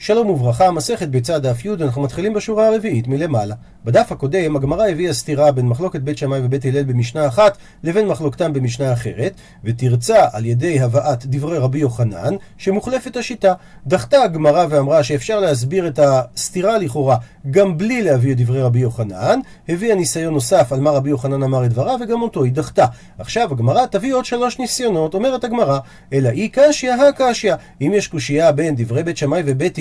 שלום 0.00 0.30
וברכה, 0.30 0.70
מסכת 0.70 1.08
ביצה 1.08 1.38
דף 1.38 1.64
י', 1.64 1.70
אנחנו 1.80 2.02
מתחילים 2.02 2.34
בשורה 2.34 2.68
הרביעית 2.68 3.08
מלמעלה. 3.08 3.54
בדף 3.84 4.12
הקודם 4.12 4.56
הגמרא 4.56 4.88
הביאה 4.88 5.12
סתירה 5.12 5.52
בין 5.52 5.66
מחלוקת 5.66 6.00
בית 6.00 6.18
שמאי 6.18 6.40
ובית 6.44 6.64
הלל 6.64 6.82
במשנה 6.82 7.26
אחת 7.26 7.58
לבין 7.84 8.08
מחלוקתם 8.08 8.52
במשנה 8.52 8.92
אחרת, 8.92 9.32
ותרצה 9.64 10.24
על 10.32 10.44
ידי 10.44 10.80
הבאת 10.80 11.26
דברי 11.26 11.58
רבי 11.58 11.78
יוחנן 11.78 12.34
שמוחלפת 12.58 13.16
השיטה. 13.16 13.54
דחתה 13.86 14.22
הגמרא 14.22 14.66
ואמרה 14.70 15.02
שאפשר 15.02 15.40
להסביר 15.40 15.88
את 15.88 16.00
הסתירה 16.02 16.78
לכאורה 16.78 17.16
גם 17.50 17.78
בלי 17.78 18.02
להביא 18.02 18.32
את 18.32 18.36
דברי 18.36 18.62
רבי 18.62 18.78
יוחנן, 18.78 19.40
הביאה 19.68 19.94
ניסיון 19.94 20.34
נוסף 20.34 20.72
על 20.72 20.80
מה 20.80 20.90
רבי 20.90 21.10
יוחנן 21.10 21.42
אמר 21.42 21.64
את 21.64 21.70
דבריו 21.70 21.98
וגם 22.02 22.22
אותו 22.22 22.44
היא 22.44 22.52
דחתה. 22.52 22.86
עכשיו 23.18 23.52
הגמרא 23.52 23.86
תביא 23.86 24.14
עוד 24.14 24.24
שלוש 24.24 24.58
ניסיונות, 24.58 25.14
אומרת 25.14 25.44
הגמרא, 25.44 25.78
אלא 26.12 26.28
אי 26.28 26.48
קשיא 26.48 26.92
הקשיא. 26.92 27.54
אם 27.80 27.92
יש 27.94 28.08
קושייה 28.08 28.52
בין 28.52 28.74
דברי 28.76 29.02
בית 29.02 29.16
שמאי 29.16 29.42
ובית 29.46 29.78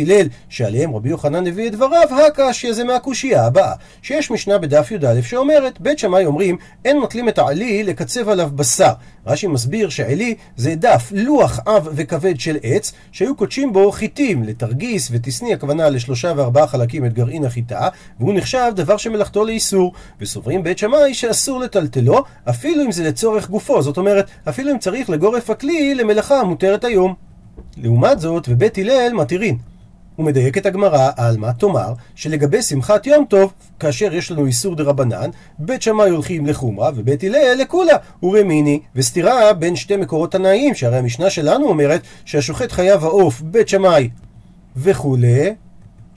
שעליהם 0.50 0.96
רבי 0.96 1.10
יוחנן 1.10 1.48
הביא 1.48 1.68
את 1.68 1.72
דבריו, 1.72 2.08
הקשיא 2.28 2.74
זה 2.74 2.84
מהקושייה 2.84 3.46
הבאה. 3.46 3.74
שיש 4.02 4.32
משנה 4.32 4.58
בדף 4.58 4.92
י"א 4.92 5.22
שאומרת, 5.22 5.82
בית 5.82 6.00
שמאי 6.00 6.26
אומרים, 6.26 6.58
אין 6.86 6.98
נוטלים 6.98 7.30
את 7.30 7.38
העלי 7.38 7.84
לקצב 7.84 8.30
עליו 8.30 8.50
בשר. 8.56 8.92
רש"י 9.28 9.48
מסביר 9.48 9.90
שעלי 9.90 10.36
זה 10.58 10.76
דף, 10.76 11.12
לוח 11.16 11.60
עב 11.66 11.90
וכבד 11.92 12.40
של 12.40 12.58
עץ, 12.64 12.92
שהיו 13.12 13.36
קודשים 13.36 13.74
בו 13.74 13.92
חיטים, 13.92 14.44
לתרגיס 14.44 15.10
ותשני, 15.12 15.54
הכוונה 15.54 15.90
לשלושה 15.90 16.34
וארבעה 16.36 16.68
חלקים 16.68 17.06
את 17.06 17.14
גרעין 17.14 17.46
החיטה, 17.46 17.88
והוא 18.20 18.34
נחשב 18.34 18.72
דבר 18.76 18.98
שמלאכתו 18.98 19.46
לאיסור. 19.46 19.94
וסוברים 20.22 20.64
בית 20.64 20.78
שמאי 20.78 21.14
שאסור 21.14 21.60
לטלטלו, 21.60 22.24
אפילו 22.50 22.84
אם 22.84 22.92
זה 22.92 23.04
לצורך 23.04 23.50
גופו, 23.50 23.82
זאת 23.82 23.98
אומרת, 23.98 24.28
אפילו 24.50 24.72
אם 24.72 24.78
צריך 24.78 25.10
לגוף 25.10 25.50
הכלי 25.50 25.96
למלאכה 25.96 26.40
המותרת 26.40 26.84
היום. 26.84 27.14
לעומת 27.78 28.20
זאת, 28.20 28.46
ובית 28.50 28.78
הלל 28.78 29.14
מתירין. 29.14 29.58
הוא 30.18 30.26
מדייק 30.26 30.58
את 30.58 30.66
הגמרא, 30.66 31.10
אלמא, 31.18 31.52
תאמר, 31.52 31.94
שלגבי 32.16 32.62
שמחת 32.62 33.08
יום 33.08 33.26
טוב, 33.26 33.54
כאשר 33.80 34.14
יש 34.14 34.32
לנו 34.32 34.46
איסור 34.46 34.76
דרבנן, 34.76 35.30
בית 35.60 35.82
שמאי 35.82 36.10
הולכים 36.10 36.46
לחומרה 36.46 36.92
ובית 36.96 37.24
הלל 37.24 37.56
לקולה, 37.60 37.94
ורמינהו, 38.24 38.80
וסתירה 38.96 39.54
בין 39.54 39.76
שתי 39.76 39.98
מקורות 39.98 40.32
תנאיים, 40.32 40.76
שהרי 40.76 40.98
המשנה 40.98 41.30
שלנו 41.30 41.68
אומרת 41.68 42.02
שהשוחט 42.26 42.72
חיה 42.72 43.04
ועוף, 43.04 43.42
בית 43.42 43.68
שמאי 43.68 44.10
וכולי, 44.78 45.54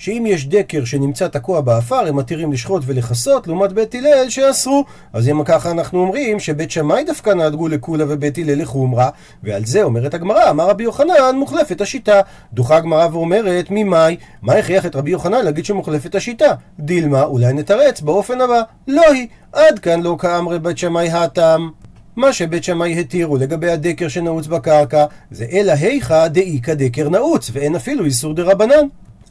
שאם 0.01 0.25
יש 0.27 0.47
דקר 0.47 0.85
שנמצא 0.85 1.29
תקוע 1.29 1.61
בעפר, 1.61 2.07
הם 2.07 2.17
מתירים 2.17 2.53
לשחוט 2.53 2.83
ולכסות, 2.87 3.47
לעומת 3.47 3.73
בית 3.73 3.95
הלל 3.95 4.29
שאסרו. 4.29 4.85
אז 5.13 5.29
אם 5.29 5.45
ככה 5.45 5.71
אנחנו 5.71 6.01
אומרים 6.01 6.41
שבית 6.41 6.71
שמאי 6.71 7.05
דווקא 7.05 7.31
נהגו 7.31 7.69
לקולה 7.69 8.05
ובית 8.09 8.39
הלל 8.39 8.63
לחומרה, 8.63 9.11
ועל 9.43 9.65
זה 9.65 9.83
אומרת 9.83 10.15
הגמרא, 10.15 10.51
אמר 10.51 10.69
רבי 10.71 10.85
יוחנן, 10.85 11.37
מוחלפת 11.37 11.81
השיטה. 11.81 12.21
דוחה 12.53 12.77
הגמרא 12.77 13.09
ואומרת, 13.13 13.67
ממאי, 13.71 14.17
מה 14.43 14.53
הכריח 14.53 14.87
את 14.87 14.97
רבי 14.97 15.11
יוחנן 15.11 15.45
להגיד 15.45 15.65
שמוחלפת 15.65 16.15
השיטה? 16.15 16.55
דילמה, 16.79 17.23
אולי 17.23 17.53
נתרץ 17.53 18.01
באופן 18.01 18.41
הבא. 18.41 18.63
לא 18.89 19.03
היא. 19.13 19.27
עד 19.53 19.79
כאן 19.79 20.03
לא 20.03 20.17
כאמרי 20.19 20.59
בית 20.59 20.79
שמאי 20.79 21.11
הטעם. 21.11 21.71
מה 22.17 22.33
שבית 22.33 22.65
שמאי 22.65 23.01
התירו 23.01 23.37
לגבי 23.37 23.71
הדקר 23.71 24.09
שנעוץ 24.09 24.47
בקרקע, 24.47 25.05
זה 25.31 25.47
אלא 25.53 25.73
היכא 25.81 26.29
דאיכא 26.29 26.75
דקר 26.75 27.09
נעוץ, 27.09 27.51
ואין 27.53 27.77
אפילו 27.77 28.05
איסור 28.05 28.35
דרבנן. 28.35 28.87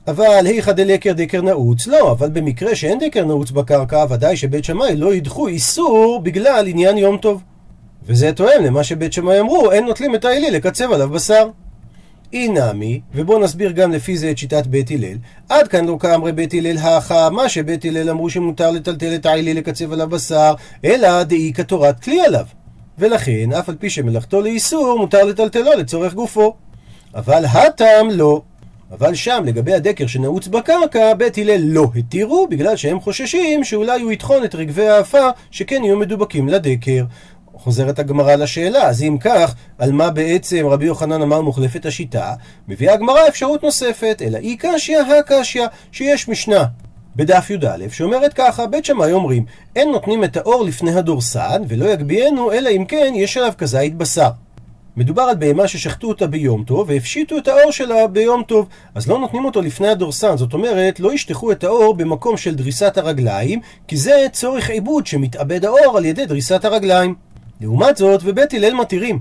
אבל 0.09 0.45
היכא 0.45 0.71
דלקר 0.71 1.13
דקר 1.13 1.41
נעוץ, 1.41 1.87
לא, 1.87 2.11
אבל 2.11 2.29
במקרה 2.29 2.75
שאין 2.75 2.99
דקר 2.99 3.25
נעוץ 3.25 3.51
בקרקע, 3.51 4.05
ודאי 4.09 4.37
שבית 4.37 4.63
שמאי 4.63 4.95
לא 4.95 5.13
ידחו 5.13 5.47
איסור 5.47 6.21
בגלל 6.23 6.67
עניין 6.67 6.97
יום 6.97 7.17
טוב. 7.17 7.41
וזה 8.03 8.31
תואם 8.31 8.63
למה 8.63 8.83
שבית 8.83 9.13
שמאי 9.13 9.39
אמרו, 9.39 9.71
אין 9.71 9.85
נוטלים 9.85 10.15
את 10.15 10.25
העילי 10.25 10.51
לקצב 10.51 10.91
עליו 10.91 11.09
בשר. 11.09 11.49
אי 12.33 12.47
נמי, 12.47 13.01
ובואו 13.15 13.39
נסביר 13.39 13.71
גם 13.71 13.91
לפי 13.91 14.17
זה 14.17 14.31
את 14.31 14.37
שיטת 14.37 14.67
בית 14.67 14.91
הלל. 14.91 15.17
עד 15.49 15.67
כאן 15.67 15.85
לא 15.85 15.97
כאמרי 15.99 16.31
בית 16.31 16.53
הלל 16.53 16.77
האחה, 16.77 17.29
מה 17.29 17.49
שבית 17.49 17.85
הלל 17.85 18.09
אמרו 18.09 18.29
שמותר 18.29 18.71
לטלטל 18.71 19.15
את 19.15 19.25
העילי 19.25 19.53
לקצב 19.53 19.93
עליו 19.93 20.09
בשר, 20.09 20.53
אלא 20.85 21.23
דאי 21.23 21.51
כתורת 21.55 21.99
כלי 21.99 22.21
עליו. 22.21 22.45
ולכן, 22.97 23.53
אף 23.59 23.69
על 23.69 23.75
פי 23.75 23.89
שמלאכתו 23.89 24.41
לאיסור, 24.41 24.97
מותר 24.99 25.23
לטלטלו 25.23 25.71
לצורך 25.77 26.13
גופו. 26.13 26.55
אבל 27.15 27.45
הטעם 27.45 28.09
לא. 28.09 28.41
אבל 28.91 29.15
שם, 29.15 29.43
לגבי 29.45 29.73
הדקר 29.73 30.07
שנעוץ 30.07 30.47
בקרקע, 30.47 31.13
בית 31.13 31.37
הלל 31.37 31.61
לא 31.63 31.87
התירו, 31.95 32.47
בגלל 32.47 32.75
שהם 32.75 32.99
חוששים 32.99 33.63
שאולי 33.63 34.01
הוא 34.01 34.11
יטחון 34.11 34.43
את 34.43 34.55
רגבי 34.55 34.87
האפר, 34.87 35.29
שכן 35.51 35.83
יהיו 35.83 35.97
מדובקים 35.97 36.49
לדקר. 36.49 37.05
חוזרת 37.53 37.99
הגמרא 37.99 38.35
לשאלה, 38.35 38.83
אז 38.83 39.03
אם 39.03 39.17
כך, 39.21 39.55
על 39.77 39.91
מה 39.91 40.09
בעצם 40.09 40.67
רבי 40.67 40.85
יוחנן 40.85 41.21
אמר 41.21 41.41
מוחלפת 41.41 41.85
השיטה? 41.85 42.33
מביאה 42.67 42.93
הגמרא 42.93 43.27
אפשרות 43.27 43.63
נוספת, 43.63 44.21
אלא 44.25 44.37
אי 44.37 44.57
קשיא 44.59 44.99
הקשיא, 44.99 45.65
שיש 45.91 46.29
משנה. 46.29 46.65
בדף 47.15 47.49
י"א, 47.49 47.89
שאומרת 47.91 48.33
ככה, 48.33 48.67
בית 48.67 48.85
שמאי 48.85 49.11
אומרים, 49.11 49.45
אין 49.75 49.91
נותנים 49.91 50.23
את 50.23 50.37
האור 50.37 50.63
לפני 50.63 50.91
הדורסן, 50.91 51.61
ולא 51.67 51.85
יגביהנו, 51.85 52.51
אלא 52.51 52.69
אם 52.69 52.85
כן 52.85 53.13
יש 53.15 53.37
עליו 53.37 53.53
כזית 53.57 53.95
בשר. 53.95 54.29
מדובר 54.99 55.21
על 55.21 55.35
בהמה 55.35 55.67
ששחטו 55.67 56.07
אותה 56.07 56.27
ביום 56.27 56.63
טוב 56.63 56.89
והפשיטו 56.89 57.37
את 57.37 57.47
האור 57.47 57.71
שלה 57.71 58.07
ביום 58.07 58.43
טוב. 58.43 58.67
אז 58.95 59.07
לא 59.07 59.19
נותנים 59.19 59.45
אותו 59.45 59.61
לפני 59.61 59.87
הדורסן 59.87 60.37
זאת 60.37 60.53
אומרת 60.53 60.99
לא 60.99 61.13
ישטחו 61.13 61.51
את 61.51 61.63
האור 61.63 61.93
במקום 61.93 62.37
של 62.37 62.55
דריסת 62.55 62.97
הרגליים 62.97 63.59
כי 63.87 63.97
זה 63.97 64.27
צורך 64.31 64.69
עיבוד 64.69 65.07
שמתאבד 65.07 65.65
האור 65.65 65.97
על 65.97 66.05
ידי 66.05 66.25
דריסת 66.25 66.65
הרגליים. 66.65 67.15
לעומת 67.61 67.97
זאת 67.97 68.21
ובית 68.23 68.53
הלל 68.53 68.73
מתירים. 68.73 69.19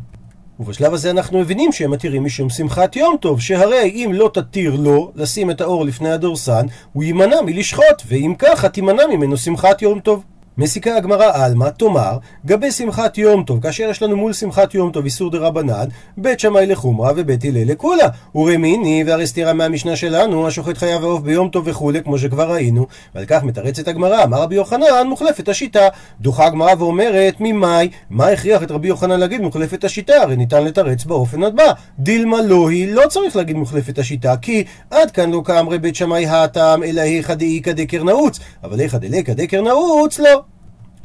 ובשלב 0.60 0.94
הזה 0.94 1.10
אנחנו 1.10 1.38
מבינים 1.40 1.72
שהם 1.72 1.90
מתירים 1.90 2.24
משום 2.24 2.50
שמחת 2.50 2.96
יום 2.96 3.16
טוב, 3.20 3.40
שהרי 3.40 3.90
אם 3.90 4.10
לא 4.14 4.30
תתיר 4.34 4.76
לו 4.76 5.12
לשים 5.14 5.50
את 5.50 5.60
האור 5.60 5.84
לפני 5.84 6.10
הדורסן, 6.10 6.66
הוא 6.92 7.04
יימנע 7.04 7.36
מלשחוט, 7.46 8.02
ואם 8.06 8.34
ככה 8.38 8.68
תימנע 8.68 9.02
ממנו 9.06 9.36
שמחת 9.36 9.82
יום 9.82 10.00
טוב. 10.00 10.24
מסיקה 10.58 10.96
הגמרא 10.96 11.44
עלמא, 11.44 11.68
תאמר, 11.68 12.18
גבי 12.46 12.70
שמחת 12.70 13.18
יום 13.18 13.42
טוב, 13.42 13.60
כאשר 13.62 13.84
יש 13.90 14.02
לנו 14.02 14.16
מול 14.16 14.32
שמחת 14.32 14.74
יום 14.74 14.92
טוב 14.92 15.04
איסור 15.04 15.30
דה 15.30 15.38
רבנן, 15.38 15.84
בית 16.16 16.40
שמאי 16.40 16.66
לחומרה 16.66 17.12
ובית 17.16 17.44
הלל 17.44 17.70
לקולה. 17.70 18.08
ורמיני, 18.34 19.04
והרי 19.06 19.26
סתירה 19.26 19.52
מהמשנה 19.52 19.96
שלנו, 19.96 20.46
השוחט 20.46 20.78
חייב 20.78 21.02
העוף 21.02 21.20
ביום 21.20 21.48
טוב 21.48 21.64
וכולי, 21.66 22.02
כמו 22.02 22.18
שכבר 22.18 22.52
ראינו, 22.52 22.86
ועל 23.14 23.24
כך 23.26 23.42
מתרצת 23.42 23.88
הגמרא, 23.88 24.24
אמר 24.24 24.42
רבי 24.42 24.54
יוחנן, 24.54 25.06
מוחלפת 25.06 25.48
השיטה. 25.48 25.88
דוחה 26.20 26.46
הגמרא 26.46 26.74
ואומרת, 26.78 27.34
ממאי, 27.40 27.88
מה 28.10 28.26
הכריח 28.26 28.62
את 28.62 28.70
רבי 28.70 28.88
יוחנן 28.88 29.20
להגיד 29.20 29.40
מוחלפת 29.40 29.84
השיטה? 29.84 30.14
הרי 30.22 30.36
ניתן 30.36 30.64
לתרץ 30.64 31.04
באופן 31.04 31.42
הבא. 31.42 31.72
דילמא 31.98 32.42
לא 32.42 32.70
היא, 32.70 32.92
לא 32.92 33.02
צריך 33.08 33.36
להגיד 33.36 33.56
מוחלפת 33.56 33.98
השיטה, 33.98 34.36
כי 34.36 34.64
עד 34.90 35.10
כאן 35.10 35.30
לא 35.30 35.42
קאמרי 35.44 35.78
בית 35.78 35.96
שמאי 35.96 36.26
התם, 36.26 36.82
אלא 36.82 37.00
היכא 37.00 37.34
דאיכא 37.34 37.72
דקר 37.72 38.04
נעוץ, 38.04 38.38
אבל 38.64 38.80
היכא 38.80 38.98
דליכא 38.98 39.32
דקר 39.32 39.62
נעוץ, 39.62 40.18
לא. 40.18 40.47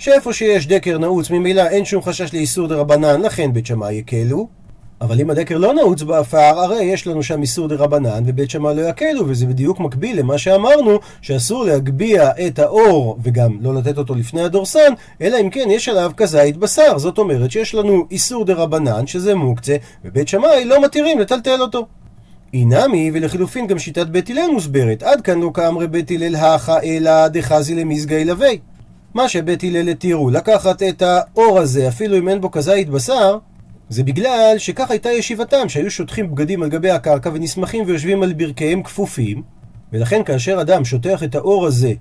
שאיפה 0.03 0.33
שיש 0.33 0.67
דקר 0.67 0.97
נעוץ 0.97 1.29
ממילא 1.29 1.67
אין 1.67 1.85
שום 1.85 2.01
חשש 2.01 2.33
לאיסור 2.33 2.67
דרבנן, 2.67 3.21
לכן 3.21 3.53
בית 3.53 3.65
שמאי 3.65 3.93
יקלו. 3.93 4.47
אבל 5.01 5.21
אם 5.21 5.29
הדקר 5.29 5.57
לא 5.57 5.73
נעוץ 5.73 6.01
בעפר, 6.01 6.37
הרי 6.59 6.83
יש 6.83 7.07
לנו 7.07 7.23
שם 7.23 7.41
איסור 7.41 7.67
דרבנן 7.67 8.23
ובית 8.25 8.49
שמאי 8.49 8.75
לא 8.75 8.81
יקלו, 8.81 9.27
וזה 9.27 9.45
בדיוק 9.45 9.79
מקביל 9.79 10.19
למה 10.19 10.37
שאמרנו, 10.37 10.99
שאסור 11.21 11.65
להגביה 11.65 12.31
את 12.47 12.59
העור 12.59 13.17
וגם 13.23 13.57
לא 13.61 13.73
לתת 13.73 13.97
אותו 13.97 14.15
לפני 14.15 14.41
הדורסן, 14.41 14.93
אלא 15.21 15.37
אם 15.41 15.49
כן 15.49 15.67
יש 15.69 15.89
עליו 15.89 16.11
כזית 16.17 16.57
בשר. 16.57 16.97
זאת 16.97 17.17
אומרת 17.17 17.51
שיש 17.51 17.75
לנו 17.75 18.05
איסור 18.11 18.45
דה 18.45 18.53
רבנן, 18.53 19.07
שזה 19.07 19.35
מוקצה, 19.35 19.75
ובית 20.05 20.27
שמאי 20.27 20.65
לא 20.65 20.81
מתירים 20.81 21.19
לטלטל 21.19 21.61
אותו. 21.61 21.85
אינמי, 22.53 23.11
ולחילופין 23.13 23.67
גם 23.67 23.79
שיטת 23.79 24.07
בית 24.07 24.29
הלל 24.29 24.51
מוסברת. 24.53 25.03
עד 25.03 25.21
כאן 25.21 25.39
לא 25.39 25.51
כאמרי 25.53 25.87
בית 25.87 26.11
הלל 26.11 26.35
האחה 26.35 26.81
אלא 26.81 27.27
דחזי 27.27 27.75
למזגי 27.75 28.25
לוי. 28.25 28.59
מה 29.13 29.29
שבית 29.29 29.63
הלל 29.63 29.89
התירו, 29.89 30.29
לקחת 30.29 30.83
את 30.83 31.01
האור 31.01 31.59
הזה, 31.59 31.87
אפילו 31.87 32.17
אם 32.17 32.29
אין 32.29 32.41
בו 32.41 32.51
כזית 32.51 32.89
בשר, 32.89 33.37
זה 33.89 34.03
בגלל 34.03 34.55
שכך 34.57 34.91
הייתה 34.91 35.09
ישיבתם, 35.11 35.69
שהיו 35.69 35.91
שוטחים 35.91 36.31
בגדים 36.31 36.63
על 36.63 36.69
גבי 36.69 36.89
הקרקע 36.89 37.29
ונסמכים 37.33 37.83
ויושבים 37.87 38.23
על 38.23 38.33
ברכיהם 38.33 38.83
כפופים, 38.83 39.41
ולכן 39.93 40.23
כאשר 40.23 40.61
אדם 40.61 40.85
שוטח 40.85 41.23
את 41.23 41.35
האור 41.35 41.65
הזה 41.65 41.93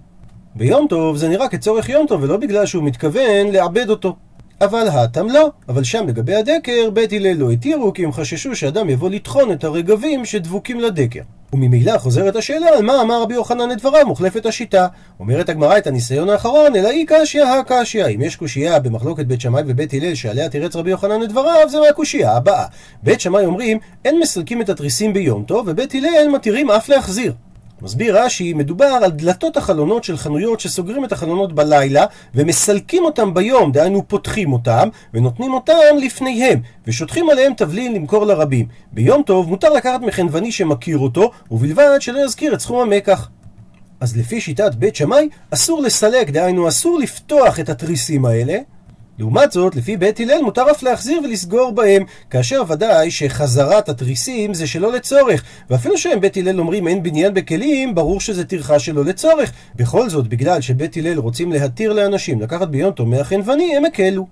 ביום 0.55 0.87
טוב, 0.89 1.17
זה 1.17 1.29
נראה 1.29 1.49
כצורך 1.49 1.89
יום 1.89 2.07
טוב, 2.07 2.23
ולא 2.23 2.37
בגלל 2.37 2.67
שהוא 2.67 2.85
מתכוון 2.85 3.47
לעבד 3.53 3.91
אותו. 3.91 4.17
אבל 4.65 4.89
האטם 4.89 5.29
לא. 5.29 5.51
אבל 5.69 5.85
שם 5.85 6.09
לגבי 6.09 6.35
הדקר, 6.35 6.91
בית 6.93 7.13
הלל 7.13 7.33
לא 7.33 7.51
התירו, 7.51 7.93
כי 7.93 8.05
הם 8.05 8.13
חששו 8.13 8.57
שאדם 8.57 8.91
יבוא 8.91 9.11
לטחון 9.11 9.53
את 9.53 9.65
הרגבים 9.65 10.25
שדבוקים 10.25 10.81
לדקר. 10.81 11.21
וממילא 11.53 11.99
חוזרת 11.99 12.37
השאלה 12.37 12.67
על 12.77 12.83
מה 12.83 13.01
אמר 13.01 13.23
רבי 13.23 13.35
יוחנן 13.35 13.73
את 13.73 13.79
דבריו, 13.79 14.07
מוחלפת 14.07 14.47
השיטה. 14.47 14.87
אומרת 15.21 15.49
הגמרא 15.49 15.79
את 15.79 15.87
הניסיון 15.87 16.29
האחרון, 16.29 16.77
אלא 16.77 16.89
היא 16.89 17.07
קשיא 17.09 17.45
הקשיא. 17.45 18.07
אם 18.07 18.23
יש 18.23 18.37
קושייה 18.37 18.79
במחלוקת 18.79 19.27
בית 19.27 19.41
שמאי 19.41 19.63
ובית 19.67 19.95
הלל 19.95 20.15
שעליה 20.15 20.49
תירץ 20.49 20.77
רבי 20.77 20.91
יוחנן 20.91 21.23
את 21.23 21.29
דבריו, 21.29 21.69
זה 21.69 21.81
מהקושייה 21.81 22.37
הבאה. 22.37 22.65
בית 23.03 23.21
שמאי 23.21 23.45
אומרים, 23.45 23.79
אין 24.05 24.19
מסלקים 24.19 24.61
את 24.61 24.69
התריסים 24.69 25.13
ביום 25.13 25.45
טוב, 25.45 25.65
ובית 25.69 25.95
הלל 25.95 26.29
מתירים 26.33 26.71
אף 26.71 26.89
להחזיר. 26.89 27.33
מסביר 27.83 28.25
רש"י, 28.25 28.53
מדובר 28.53 28.85
על 28.85 29.11
דלתות 29.11 29.57
החלונות 29.57 30.05
של 30.05 30.17
חנויות 30.17 30.61
שסוגרים 30.61 31.05
את 31.05 31.13
החלונות 31.13 31.53
בלילה 31.53 32.07
ומסלקים 32.35 33.05
אותם 33.05 33.35
ביום, 33.35 33.73
דהיינו 33.73 34.09
פותחים 34.09 34.53
אותם 34.53 34.89
ונותנים 35.15 35.55
אותם 35.55 35.73
לפניהם 36.03 36.61
ושותחים 36.87 37.31
עליהם 37.31 37.53
תבלין 37.57 37.95
למכור 37.95 38.27
לרבים. 38.27 38.67
ביום 38.93 39.23
טוב 39.23 39.49
מותר 39.49 39.73
לקחת 39.73 40.01
מחנווני 40.01 40.53
שמכיר 40.53 40.99
אותו 40.99 41.31
ובלבד 41.51 41.97
שלא 42.01 42.25
יזכיר 42.25 42.55
את 42.55 42.61
סכום 42.61 42.81
המקח. 42.81 43.29
אז 44.01 44.17
לפי 44.17 44.41
שיטת 44.41 44.75
בית 44.75 44.97
שמאי 44.97 45.29
אסור 45.51 45.83
לסלק, 45.83 46.31
דהיינו 46.31 46.69
אסור 46.69 46.99
לפתוח 46.99 47.61
את 47.61 47.69
התריסים 47.69 48.25
האלה 48.25 48.59
לעומת 49.19 49.53
זאת, 49.53 49.77
לפי 49.77 49.97
בית 49.97 50.21
הלל 50.21 50.43
מותר 50.43 50.71
אף 50.71 50.83
להחזיר 50.83 51.21
ולסגור 51.25 51.73
בהם, 51.73 52.05
כאשר 52.31 52.63
ודאי 52.69 53.11
שחזרת 53.11 53.89
התריסים 53.89 54.55
זה 54.55 54.67
שלא 54.67 54.93
לצורך, 54.93 55.43
ואפילו 55.71 55.99
שהם 55.99 56.21
בית 56.21 56.37
הלל 56.37 56.61
אומרים 56.61 56.89
אין 56.89 57.03
בניין 57.03 57.35
בכלים, 57.35 57.95
ברור 57.95 58.21
שזה 58.21 58.45
טרחה 58.45 58.79
שלא 58.79 59.05
לצורך. 59.05 59.53
בכל 59.77 60.09
זאת, 60.09 60.29
בגלל 60.29 60.61
שבית 60.61 60.97
הלל 60.97 61.19
רוצים 61.19 61.53
להתיר 61.53 61.93
לאנשים 61.93 62.41
לקחת 62.41 62.69
ביום 62.69 62.93
טוב 62.93 63.09
מהחנווני, 63.09 63.77
הם 63.77 63.85
הקלו. 63.85 64.27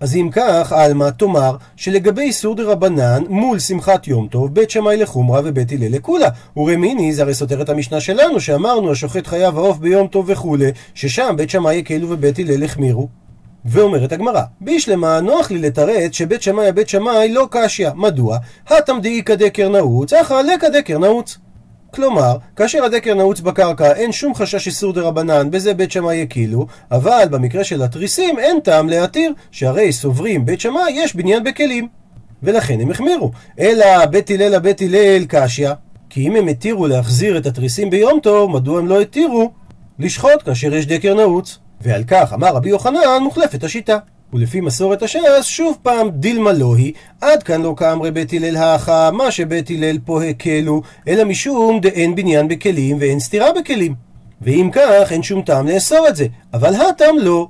אז 0.00 0.16
אם 0.16 0.28
כך, 0.32 0.72
עלמא 0.72 1.10
תאמר 1.10 1.56
שלגבי 1.76 2.22
איסור 2.22 2.56
רבנן 2.62 3.22
מול 3.28 3.58
שמחת 3.58 4.08
יום 4.08 4.28
טוב, 4.28 4.54
בית 4.54 4.70
שמאי 4.70 4.96
לחומרה 4.96 5.40
ובית 5.44 5.72
הלל 5.72 5.92
לקולה. 5.92 6.28
ורמיני 6.56 7.12
זה 7.12 7.22
הרי 7.22 7.34
סותר 7.34 7.62
את 7.62 7.68
המשנה 7.68 8.00
שלנו, 8.00 8.40
שאמרנו 8.40 8.92
השוחט 8.92 9.26
חייב 9.26 9.58
העוף 9.58 9.78
ביום 9.78 10.06
טוב 10.06 10.24
וכולי, 10.28 10.70
ששם 10.94 11.34
בית 11.36 11.50
שמאי 11.50 11.78
הקלו 11.78 12.10
ובית 12.10 12.38
הלל 12.38 12.64
החמירו. 12.64 13.23
ואומרת 13.64 14.12
הגמרא, 14.12 14.42
בישלמה 14.60 15.20
נוח 15.20 15.50
לי 15.50 15.58
לתרץ 15.58 16.12
שבית 16.12 16.42
שמאי 16.42 16.68
הבית 16.68 16.88
שמאי 16.88 17.32
לא 17.32 17.48
קשיא. 17.50 17.90
מדוע? 17.94 18.38
התמדאי 18.68 19.22
כדקר 19.22 19.68
נעוץ, 19.68 20.12
אחא 20.12 20.34
לקא 20.34 20.68
דקר 20.68 20.98
נעוץ. 20.98 21.38
כלומר, 21.90 22.36
כאשר 22.56 22.84
הדקר 22.84 23.14
נעוץ 23.14 23.40
בקרקע 23.40 23.92
אין 23.92 24.12
שום 24.12 24.34
חשש 24.34 24.66
איסור 24.66 24.92
דה 24.92 25.00
רבנן, 25.00 25.50
בזה 25.50 25.74
בית 25.74 25.90
שמאי 25.90 26.16
יקילו, 26.16 26.66
אבל 26.90 27.24
במקרה 27.30 27.64
של 27.64 27.82
התריסים 27.82 28.38
אין 28.38 28.60
טעם 28.60 28.88
להתיר, 28.88 29.32
שהרי 29.50 29.92
סוברים 29.92 30.46
בית 30.46 30.60
שמאי 30.60 30.90
יש 30.94 31.16
בניין 31.16 31.44
בכלים. 31.44 31.88
ולכן 32.42 32.80
הם 32.80 32.90
החמירו. 32.90 33.30
אלא 33.58 34.06
בית 34.06 34.30
הלל 34.30 34.54
הבית 34.54 34.82
הלל 34.82 35.24
קשיא. 35.28 35.70
כי 36.10 36.26
אם 36.26 36.36
הם 36.36 36.48
התירו 36.48 36.86
להחזיר 36.86 37.38
את 37.38 37.46
התריסים 37.46 37.90
ביום 37.90 38.20
טוב, 38.20 38.50
מדוע 38.50 38.78
הם 38.78 38.86
לא 38.86 39.00
התירו 39.00 39.50
לשחוט 39.98 40.42
כאשר 40.44 40.74
יש 40.74 40.86
דקר 40.86 41.14
נעוץ? 41.14 41.58
ועל 41.84 42.04
כך 42.06 42.32
אמר 42.32 42.48
רבי 42.48 42.70
יוחנן 42.70 43.22
מוחלפת 43.22 43.64
השיטה. 43.64 43.98
ולפי 44.32 44.60
מסורת 44.60 45.02
הש"ס, 45.02 45.44
שוב 45.44 45.78
פעם 45.82 46.10
דילמה 46.10 46.52
לא 46.52 46.76
היא, 46.76 46.92
עד 47.20 47.42
כאן 47.42 47.62
לא 47.62 47.74
כאמרי 47.76 48.10
בית 48.10 48.32
הלל 48.32 48.56
האחה, 48.56 49.10
מה 49.10 49.30
שבית 49.30 49.70
הלל 49.70 49.98
פה 50.04 50.24
הקלו, 50.24 50.82
אלא 51.08 51.24
משום 51.24 51.80
דאין 51.80 52.14
בניין 52.14 52.48
בכלים 52.48 52.96
ואין 53.00 53.20
סתירה 53.20 53.52
בכלים. 53.52 53.94
ואם 54.42 54.70
כך, 54.72 55.12
אין 55.12 55.22
שום 55.22 55.42
טעם 55.42 55.68
לאסור 55.68 56.08
את 56.08 56.16
זה, 56.16 56.26
אבל 56.54 56.74
הטעם 56.74 57.18
לא. 57.18 57.48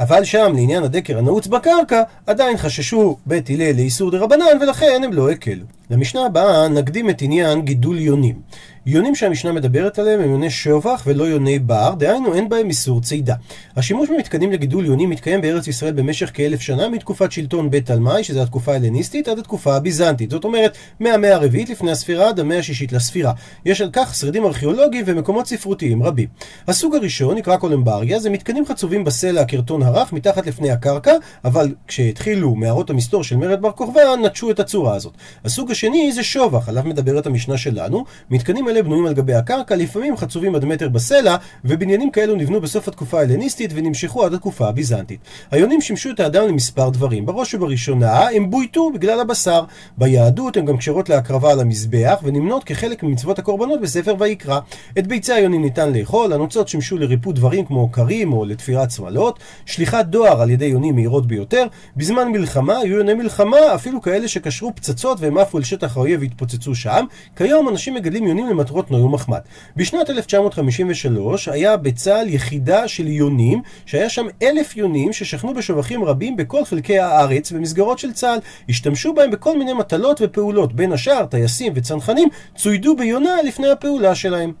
אבל 0.00 0.24
שם, 0.24 0.52
לעניין 0.54 0.82
הדקר 0.82 1.18
הנעוץ 1.18 1.46
בקרקע, 1.46 2.02
עדיין 2.26 2.56
חששו 2.56 3.16
בית 3.26 3.50
הלל 3.50 3.72
לאיסור 3.76 4.10
דה 4.10 4.18
רבנן, 4.18 4.58
ולכן 4.60 5.00
הם 5.04 5.12
לא 5.12 5.30
הקלו. 5.30 5.64
למשנה 5.90 6.26
הבאה 6.26 6.68
נקדים 6.68 7.10
את 7.10 7.22
עניין 7.22 7.62
גידול 7.62 7.98
יונים. 7.98 8.40
יונים 8.86 9.14
שהמשנה 9.14 9.52
מדברת 9.52 9.98
עליהם 9.98 10.20
הם 10.20 10.30
יוני 10.30 10.50
שובח 10.50 11.02
ולא 11.06 11.24
יוני 11.24 11.58
בר, 11.58 11.94
דהיינו 11.98 12.34
אין 12.34 12.48
בהם 12.48 12.68
איסור 12.68 13.00
צידה. 13.00 13.34
השימוש 13.76 14.08
במתקנים 14.08 14.52
לגידול 14.52 14.86
יונים 14.86 15.10
מתקיים 15.10 15.40
בארץ 15.40 15.66
ישראל 15.66 15.92
במשך 15.92 16.30
כאלף 16.34 16.60
שנה 16.60 16.88
מתקופת 16.88 17.32
שלטון 17.32 17.70
בית 17.70 17.86
תלמי, 17.86 18.24
שזו 18.24 18.42
התקופה 18.42 18.72
ההלניסטית, 18.72 19.28
עד 19.28 19.38
התקופה 19.38 19.76
הביזנטית. 19.76 20.30
זאת 20.30 20.44
אומרת, 20.44 20.76
מהמאה 21.00 21.34
הרביעית 21.34 21.70
לפני 21.70 21.90
הספירה 21.90 22.28
עד 22.28 22.40
המאה 22.40 22.58
השישית 22.58 22.92
לספירה. 22.92 23.32
יש 23.64 23.80
על 23.80 23.90
כך 23.92 24.14
שרידים 24.14 24.44
ארכיאולוגיים 24.44 25.04
ומקומות 25.06 25.46
ספרותיים 25.46 26.02
רבים. 26.02 26.28
הסוג 26.68 26.94
הראשון 26.94 27.36
נקרא 27.36 27.56
קולמברגיה, 27.56 28.18
זה 28.18 28.30
מתקנים 28.30 28.66
חצובים 28.66 29.04
בסלע 29.04 29.40
הקרטון 29.40 29.82
הרך 29.82 30.12
מתחת 30.12 30.46
לפני 30.46 30.70
הקרקע, 30.70 31.12
אבל 31.44 31.74
כשהתחילו 31.86 32.54
מערות 32.54 32.90
המסתור 32.90 33.24
של 33.24 33.36
מרד 33.36 33.62
בר 33.62 33.72
כוכבא, 33.72 34.00
נטשו 34.24 34.50
את 34.50 34.60
הצורה 34.60 34.94
הזאת. 34.94 35.12
הסוג 35.44 35.70
השני 35.78 36.12
זה 36.12 36.22
שובח, 36.22 36.68
עליו 36.68 36.82
מדברת 36.86 37.26
המשנה 37.26 37.58
שלנו. 37.58 38.04
מתקנים 38.30 38.68
אלה 38.68 38.82
בנויים 38.82 39.06
על 39.06 39.14
גבי 39.14 39.34
הקרקע, 39.34 39.76
לפעמים 39.76 40.16
חצובים 40.16 40.54
עד 40.54 40.64
מטר 40.64 40.88
בסלע, 40.88 41.36
ובניינים 41.64 42.10
כאלו 42.10 42.36
נבנו 42.36 42.60
בסוף 42.60 42.88
התקופה 42.88 43.18
ההלניסטית 43.18 43.70
ונמשכו 43.74 44.24
עד 44.24 44.34
התקופה 44.34 44.68
הביזנטית. 44.68 45.20
היונים 45.50 45.80
שימשו 45.80 46.10
את 46.10 46.20
האדם 46.20 46.48
למספר 46.48 46.88
דברים. 46.88 47.26
בראש 47.26 47.54
ובראשונה 47.54 48.28
הם 48.28 48.50
בויתו 48.50 48.90
בגלל 48.94 49.20
הבשר. 49.20 49.64
ביהדות 49.98 50.56
הן 50.56 50.64
גם 50.64 50.76
קשרות 50.76 51.08
להקרבה 51.08 51.52
על 51.52 51.60
המזבח, 51.60 52.20
ונמנות 52.22 52.64
כחלק 52.64 53.02
ממצוות 53.02 53.38
הקורבנות 53.38 53.80
בספר 53.80 54.14
ויקרא. 54.18 54.58
את 54.98 55.06
ביצי 55.06 55.32
היונים 55.32 55.62
ניתן 55.62 55.92
לאכול, 55.92 56.32
הנוצות 56.32 56.68
שימשו 56.68 56.98
לריפוד 56.98 57.34
דברים 57.34 57.64
כמו 57.64 57.92
כרים 57.92 58.32
או 58.32 58.44
לתפירת 58.44 58.90
שמלות, 58.90 59.38
שליחת 59.66 60.06
דואר 60.06 60.42
על 60.42 60.50
ידי 60.50 60.66
יונים 60.66 60.94
מהירות 60.94 61.26
ביותר. 61.26 61.66
בזמן 61.96 62.28
מלחמה 62.28 62.78
היו 62.78 62.96
יוני 62.96 63.14
מלחמה 63.14 63.74
אפילו 63.74 64.02
כאלה 64.02 64.28
שקשרו 64.28 64.72
פצצות 64.74 65.20
והם 65.20 65.38
עפו 65.38 65.58
אל 65.58 65.64
שטח 65.70 65.96
האויב 65.96 66.20
והתפוצצו 66.20 66.74
שם. 66.74 67.04
כיום 67.36 67.68
אנשים 67.68 67.94
מגדלים 67.94 68.26
יונים 68.26 68.48
למטרות 68.48 68.90
נוי 68.90 69.00
ומחמד. 69.00 69.40
בשנת 69.76 70.10
1953 70.10 71.48
היה 71.48 71.76
בצה"ל 71.76 72.28
יחידה 72.28 72.88
של 72.88 73.06
יונים, 73.06 73.62
שהיה 73.86 74.08
שם 74.08 74.26
אלף 74.42 74.76
יונים 74.76 75.12
ששכנו 75.12 75.54
בשובחים 75.54 76.04
רבים 76.04 76.36
בכל 76.36 76.64
חלקי 76.64 76.98
הארץ 76.98 77.52
במסגרות 77.52 77.98
של 77.98 78.12
צה"ל. 78.12 78.38
השתמשו 78.68 79.14
בהם 79.14 79.30
בכל 79.30 79.58
מיני 79.58 79.72
מטלות 79.72 80.20
ופעולות, 80.22 80.72
בין 80.72 80.92
השאר 80.92 81.26
טייסים 81.26 81.72
וצנחנים 81.76 82.28
צוידו 82.56 82.96
ביונה 82.96 83.42
לפני 83.46 83.68
הפעולה 83.68 84.14
שלהם. 84.14 84.52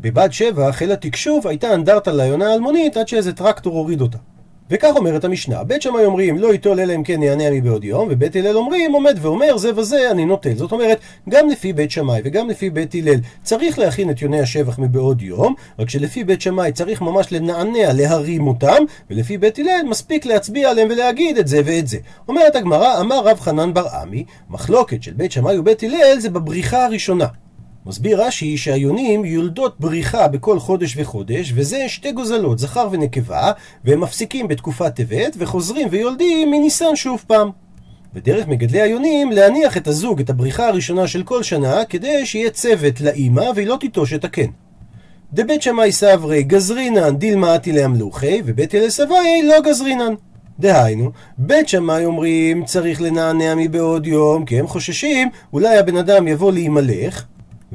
בבת 0.00 0.32
שבע 0.32 0.72
חיל 0.72 0.92
התקשוב 0.92 1.46
הייתה 1.46 1.74
אנדרטה 1.74 2.12
ליונה 2.12 2.50
האלמונית 2.50 2.96
עד 2.96 3.08
שאיזה 3.08 3.32
טרקטור 3.32 3.74
הוריד 3.74 4.00
אותה. 4.00 4.18
וכך 4.70 4.92
אומרת 4.96 5.24
המשנה, 5.24 5.64
בית 5.64 5.82
שמאי 5.82 6.04
אומרים 6.04 6.38
לא 6.38 6.52
ייטול 6.52 6.80
אלא 6.80 6.94
אם 6.94 7.02
כן 7.02 7.22
יענה 7.22 7.50
מבעוד 7.50 7.84
יום, 7.84 8.08
ובית 8.10 8.36
הלל 8.36 8.56
אומרים 8.56 8.92
עומד 8.92 9.18
ואומר 9.20 9.56
זה 9.56 9.70
וזה 9.76 10.10
אני 10.10 10.24
נוטל. 10.24 10.54
זאת 10.54 10.72
אומרת, 10.72 10.98
גם 11.28 11.48
לפי 11.48 11.72
בית 11.72 11.90
שמאי 11.90 12.20
וגם 12.24 12.48
לפי 12.48 12.70
בית 12.70 12.94
הלל 12.94 13.20
צריך 13.42 13.78
להכין 13.78 14.10
את 14.10 14.22
יוני 14.22 14.40
השבח 14.40 14.78
מבעוד 14.78 15.22
יום, 15.22 15.54
רק 15.78 15.90
שלפי 15.90 16.24
בית 16.24 16.40
שמאי 16.40 16.72
צריך 16.72 17.02
ממש 17.02 17.32
לנענע, 17.32 17.92
להרים 17.92 18.46
אותם, 18.46 18.82
ולפי 19.10 19.38
בית 19.38 19.58
הלל 19.58 19.80
מספיק 19.88 20.26
להצביע 20.26 20.70
עליהם 20.70 20.88
ולהגיד 20.90 21.38
את 21.38 21.48
זה 21.48 21.60
ואת 21.64 21.86
זה. 21.88 21.98
אומרת 22.28 22.56
הגמרא, 22.56 23.00
אמר 23.00 23.20
רב 23.24 23.40
חנן 23.40 23.74
בר 23.74 23.88
עמי, 24.02 24.24
מחלוקת 24.50 25.02
של 25.02 25.12
בית 25.12 25.32
שמאי 25.32 25.58
ובית 25.58 25.82
הלל 25.82 26.16
זה 26.18 26.30
בבריחה 26.30 26.84
הראשונה. 26.84 27.26
מסביר 27.86 28.22
רש"י 28.22 28.56
שהיונים 28.56 29.24
יולדות 29.24 29.80
בריחה 29.80 30.28
בכל 30.28 30.58
חודש 30.58 30.96
וחודש, 30.96 31.52
וזה 31.54 31.84
שתי 31.88 32.12
גוזלות, 32.12 32.58
זכר 32.58 32.88
ונקבה, 32.90 33.52
והם 33.84 34.00
מפסיקים 34.00 34.48
בתקופת 34.48 34.94
טבת, 34.94 35.36
וחוזרים 35.38 35.88
ויולדים 35.90 36.50
מניסן 36.50 36.96
שוב 36.96 37.24
פעם. 37.26 37.50
ודרך 38.14 38.48
מגדלי 38.48 38.80
היונים 38.80 39.32
להניח 39.32 39.76
את 39.76 39.86
הזוג, 39.86 40.20
את 40.20 40.30
הבריחה 40.30 40.68
הראשונה 40.68 41.06
של 41.06 41.22
כל 41.22 41.42
שנה, 41.42 41.84
כדי 41.84 42.26
שיהיה 42.26 42.50
צוות 42.50 43.00
לאימא 43.00 43.50
והיא 43.54 43.66
לא 43.66 43.76
תיטוש 43.80 44.12
את 44.12 44.24
הקן. 44.24 44.50
דבית 45.32 45.62
שמאי 45.62 45.92
סברי 45.92 46.42
גזרינן 46.42 47.16
דילמאתי 47.16 47.72
לאמלוכי, 47.72 48.42
ובית 48.44 48.74
הלל 48.74 48.90
סביי 48.90 49.42
לא 49.48 49.60
גזרינן. 49.60 50.14
דהיינו, 50.60 51.10
בית 51.38 51.68
שמאי 51.68 52.04
אומרים 52.04 52.64
צריך 52.64 53.00
לנענע 53.02 53.54
מבעוד 53.56 54.06
יום, 54.06 54.44
כי 54.44 54.58
הם 54.58 54.66
חוששים 54.66 55.28
אולי 55.52 55.78
הבן 55.78 55.96
אדם 55.96 56.28
יבוא 56.28 56.52
להימלך, 56.52 57.24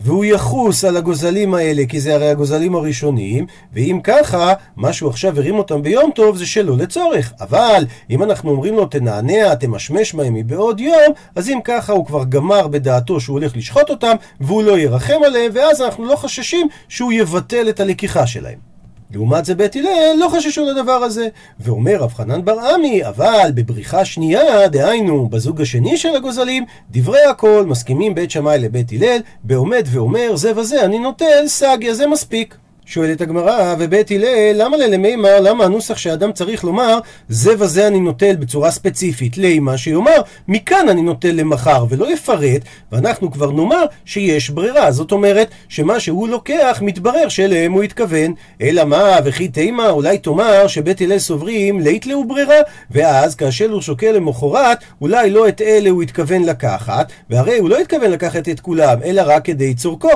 והוא 0.02 0.26
יחוס 0.26 0.86
על 0.86 0.98
הגוזלים 0.98 1.54
האלה, 1.54 1.84
כי 1.90 2.00
זה 2.00 2.16
הרי 2.16 2.30
הגוזלים 2.30 2.76
הראשונים, 2.76 3.46
ואם 3.74 4.00
ככה, 4.04 4.54
מה 4.76 4.94
שהוא 4.94 5.10
עכשיו 5.10 5.38
הרים 5.38 5.56
אותם 5.56 5.82
ביום 5.82 6.12
טוב 6.16 6.38
זה 6.38 6.46
שלא 6.46 6.78
לצורך. 6.78 7.34
אבל, 7.40 7.86
אם 8.10 8.24
אנחנו 8.24 8.52
אומרים 8.52 8.76
לו 8.76 8.86
תנענע, 8.86 9.56
תמשמש 9.56 10.14
מהם 10.14 10.34
מבעוד 10.34 10.80
יום, 10.80 11.14
אז 11.36 11.50
אם 11.50 11.60
ככה 11.64 11.94
הוא 11.94 12.06
כבר 12.06 12.24
גמר 12.24 12.68
בדעתו 12.68 13.20
שהוא 13.20 13.40
הולך 13.40 13.58
לשחוט 13.58 13.90
אותם, 13.90 14.16
והוא 14.42 14.64
לא 14.64 14.80
ירחם 14.80 15.20
עליהם, 15.26 15.52
ואז 15.56 15.82
אנחנו 15.82 16.06
לא 16.06 16.16
חששים 16.16 16.68
שהוא 16.90 17.12
יבטל 17.12 17.70
את 17.70 17.80
הלקיחה 17.80 18.28
שלהם. 18.28 18.69
לעומת 19.14 19.46
זה 19.46 19.56
בית 19.56 19.76
הלל 19.76 20.16
לא 20.18 20.30
חששו 20.30 20.66
לדבר 20.66 20.92
הזה. 20.92 21.28
ואומר 21.60 21.96
רב 21.96 22.14
חנן 22.14 22.46
בר 22.46 22.60
עמי, 22.60 23.06
אבל 23.06 23.52
בבריחה 23.54 24.06
שנייה, 24.06 24.68
דהיינו 24.68 25.30
בזוג 25.30 25.62
השני 25.62 25.98
של 25.98 26.16
הגוזלים, 26.16 26.66
דברי 26.92 27.26
הכל 27.26 27.66
מסכימים 27.68 28.16
בית 28.16 28.32
שמאי 28.32 28.60
לבית 28.60 28.92
הלל, 28.92 29.20
בעומד 29.44 29.84
ואומר 29.92 30.36
זה 30.36 30.58
וזה 30.58 30.86
אני 30.86 31.00
נוטל, 31.00 31.48
סגיה 31.48 31.94
זה 31.94 32.08
מספיק. 32.08 32.56
שואלת 32.92 33.22
הגמרא, 33.22 33.76
ובית 33.80 34.12
הלל, 34.12 34.52
למה 34.54 34.78
ללמימר, 34.78 35.40
למה 35.40 35.64
הנוסח 35.64 35.98
שאדם 35.98 36.32
צריך 36.32 36.64
לומר, 36.64 37.00
זה 37.30 37.54
וזה 37.60 37.88
אני 37.88 38.00
נוטל 38.00 38.36
בצורה 38.36 38.72
ספציפית, 38.72 39.38
לימה 39.38 39.78
שיאמר, 39.78 40.22
מכאן 40.48 40.90
אני 40.90 41.02
נוטל 41.02 41.32
למחר, 41.32 41.86
ולא 41.90 42.14
יפרט, 42.14 42.62
ואנחנו 42.92 43.32
כבר 43.32 43.52
נאמר 43.52 43.86
שיש 44.06 44.50
ברירה. 44.50 44.92
זאת 44.92 45.12
אומרת, 45.12 45.48
שמה 45.68 46.00
שהוא 46.00 46.28
לוקח, 46.28 46.80
מתברר 46.82 47.30
שאליהם 47.30 47.72
הוא 47.72 47.84
התכוון. 47.84 48.34
אלא 48.62 48.86
מה, 48.86 49.18
וכי 49.26 49.48
תימה, 49.48 49.90
אולי 49.90 50.18
תאמר 50.18 50.68
שבית 50.68 51.02
הלל 51.02 51.20
סוברים, 51.20 51.80
לית 51.80 52.08
להו 52.08 52.28
ברירה, 52.28 52.60
ואז 52.92 53.36
כאשר 53.36 53.70
הוא 53.72 53.82
שוקל 53.82 54.12
למחרת, 54.12 54.78
אולי 55.02 55.30
לא 55.30 55.48
את 55.48 55.62
אלה 55.62 55.90
הוא 55.90 56.04
התכוון 56.04 56.44
לקחת, 56.44 57.12
והרי 57.30 57.58
הוא 57.58 57.70
לא 57.70 57.78
התכוון 57.78 58.12
לקחת 58.12 58.50
את 58.50 58.60
כולם, 58.60 58.98
אלא 59.04 59.22
רק 59.26 59.46
כדי 59.46 59.74
צורכו. 59.74 60.10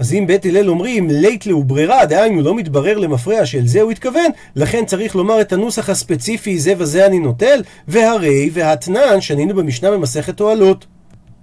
אז 0.00 0.12
אם 0.12 0.26
בית 0.26 0.46
הלל 0.46 0.70
אומרים 0.70 1.10
לית 1.10 1.46
לאו 1.46 1.64
ברירה, 1.64 2.06
דהיינו 2.06 2.42
לא 2.42 2.54
מתברר 2.54 2.98
למפרע 2.98 3.46
שאל 3.46 3.66
זה 3.66 3.80
הוא 3.80 3.90
התכוון, 3.90 4.30
לכן 4.56 4.84
צריך 4.86 5.16
לומר 5.16 5.40
את 5.40 5.52
הנוסח 5.52 5.90
הספציפי 5.90 6.58
זה 6.58 6.72
וזה 6.78 7.06
אני 7.06 7.18
נוטל, 7.18 7.62
והרי 7.88 8.50
והתנן 8.52 9.20
שנינו 9.20 9.54
במשנה 9.54 9.90
במסכת 9.90 10.40
אוהלות. 10.40 10.86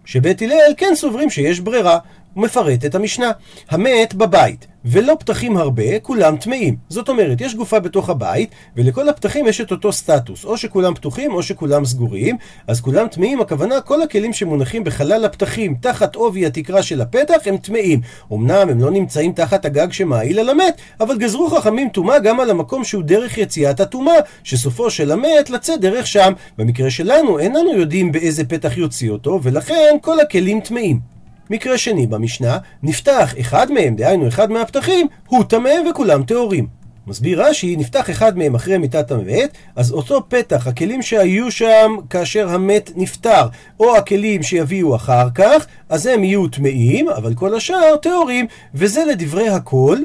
שבית 0.06 0.42
הלל 0.42 0.74
כן 0.78 0.92
סוברים 0.96 1.30
שיש 1.30 1.60
ברירה. 1.60 1.98
הוא 2.38 2.44
מפרט 2.44 2.86
את 2.86 2.96
המשנה. 2.96 3.32
המת 3.70 4.14
בבית, 4.14 4.68
ולא 4.86 5.16
פתחים 5.20 5.58
הרבה, 5.58 6.00
כולם 6.00 6.38
טמאים. 6.38 6.76
זאת 6.90 7.10
אומרת, 7.10 7.42
יש 7.42 7.56
גופה 7.56 7.80
בתוך 7.80 8.10
הבית, 8.10 8.50
ולכל 8.76 9.10
הפתחים 9.10 9.48
יש 9.48 9.62
את 9.62 9.72
אותו 9.72 9.92
סטטוס. 9.92 10.46
או 10.46 10.58
שכולם 10.58 10.94
פתוחים, 10.94 11.34
או 11.34 11.44
שכולם 11.44 11.86
סגורים. 11.86 12.38
אז 12.68 12.82
כולם 12.82 13.08
טמאים, 13.08 13.42
הכוונה 13.42 13.82
כל 13.82 14.02
הכלים 14.02 14.34
שמונחים 14.34 14.84
בחלל 14.84 15.26
הפתחים, 15.26 15.76
תחת 15.82 16.16
עובי 16.16 16.46
התקרה 16.46 16.84
של 16.84 17.02
הפתח, 17.02 17.38
הם 17.46 17.58
טמאים. 17.58 18.02
אמנם 18.34 18.70
הם 18.70 18.82
לא 18.82 18.92
נמצאים 18.92 19.32
תחת 19.34 19.66
הגג 19.66 19.92
שמעיל 19.92 20.40
על 20.40 20.50
המת, 20.50 20.78
אבל 21.00 21.18
גזרו 21.18 21.50
חכמים 21.50 21.90
טומאה 21.90 22.20
גם 22.20 22.40
על 22.40 22.50
המקום 22.50 22.84
שהוא 22.84 23.04
דרך 23.04 23.38
יציאת 23.38 23.80
הטומאה, 23.80 24.16
שסופו 24.44 24.90
של 24.90 25.12
המת 25.12 25.50
לצאת 25.50 25.82
דרך 25.82 26.08
שם. 26.08 26.34
במקרה 26.58 26.90
שלנו, 26.90 27.40
איננו 27.40 27.74
יודעים 27.74 28.12
באיזה 28.12 28.46
פתח 28.46 28.78
יוציא 28.78 29.10
אותו, 29.10 29.40
ולכן 29.44 29.96
כל 30.02 30.20
הכלים 30.20 30.62
טמאים. 30.62 31.17
מקרה 31.50 31.78
שני 31.78 32.08
במשנה, 32.08 32.58
נפתח 32.84 33.34
אחד 33.40 33.72
מהם, 33.72 33.96
דהיינו 33.96 34.28
אחד 34.28 34.52
מהפתחים, 34.52 35.08
הוא 35.28 35.44
טמא 35.44 35.74
וכולם 35.90 36.24
טהורים. 36.24 36.68
מסביר 37.08 37.44
רש"י, 37.44 37.76
נפתח 37.76 38.10
אחד 38.10 38.38
מהם 38.38 38.56
אחרי 38.56 38.78
מיתת 38.78 39.12
המת, 39.12 39.58
אז 39.76 39.92
אותו 39.92 40.30
פתח, 40.30 40.68
הכלים 40.68 41.02
שהיו 41.02 41.52
שם 41.52 41.96
כאשר 42.10 42.50
המת 42.50 42.92
נפטר, 42.96 43.48
או 43.80 43.96
הכלים 43.96 44.44
שיביאו 44.44 44.96
אחר 44.96 45.28
כך, 45.36 45.66
אז 45.90 46.06
הם 46.06 46.24
יהיו 46.24 46.48
טמאים, 46.48 47.10
אבל 47.10 47.34
כל 47.34 47.56
השאר 47.56 47.96
טהורים, 48.02 48.46
וזה 48.74 49.06
לדברי 49.06 49.50
הכל, 49.50 49.98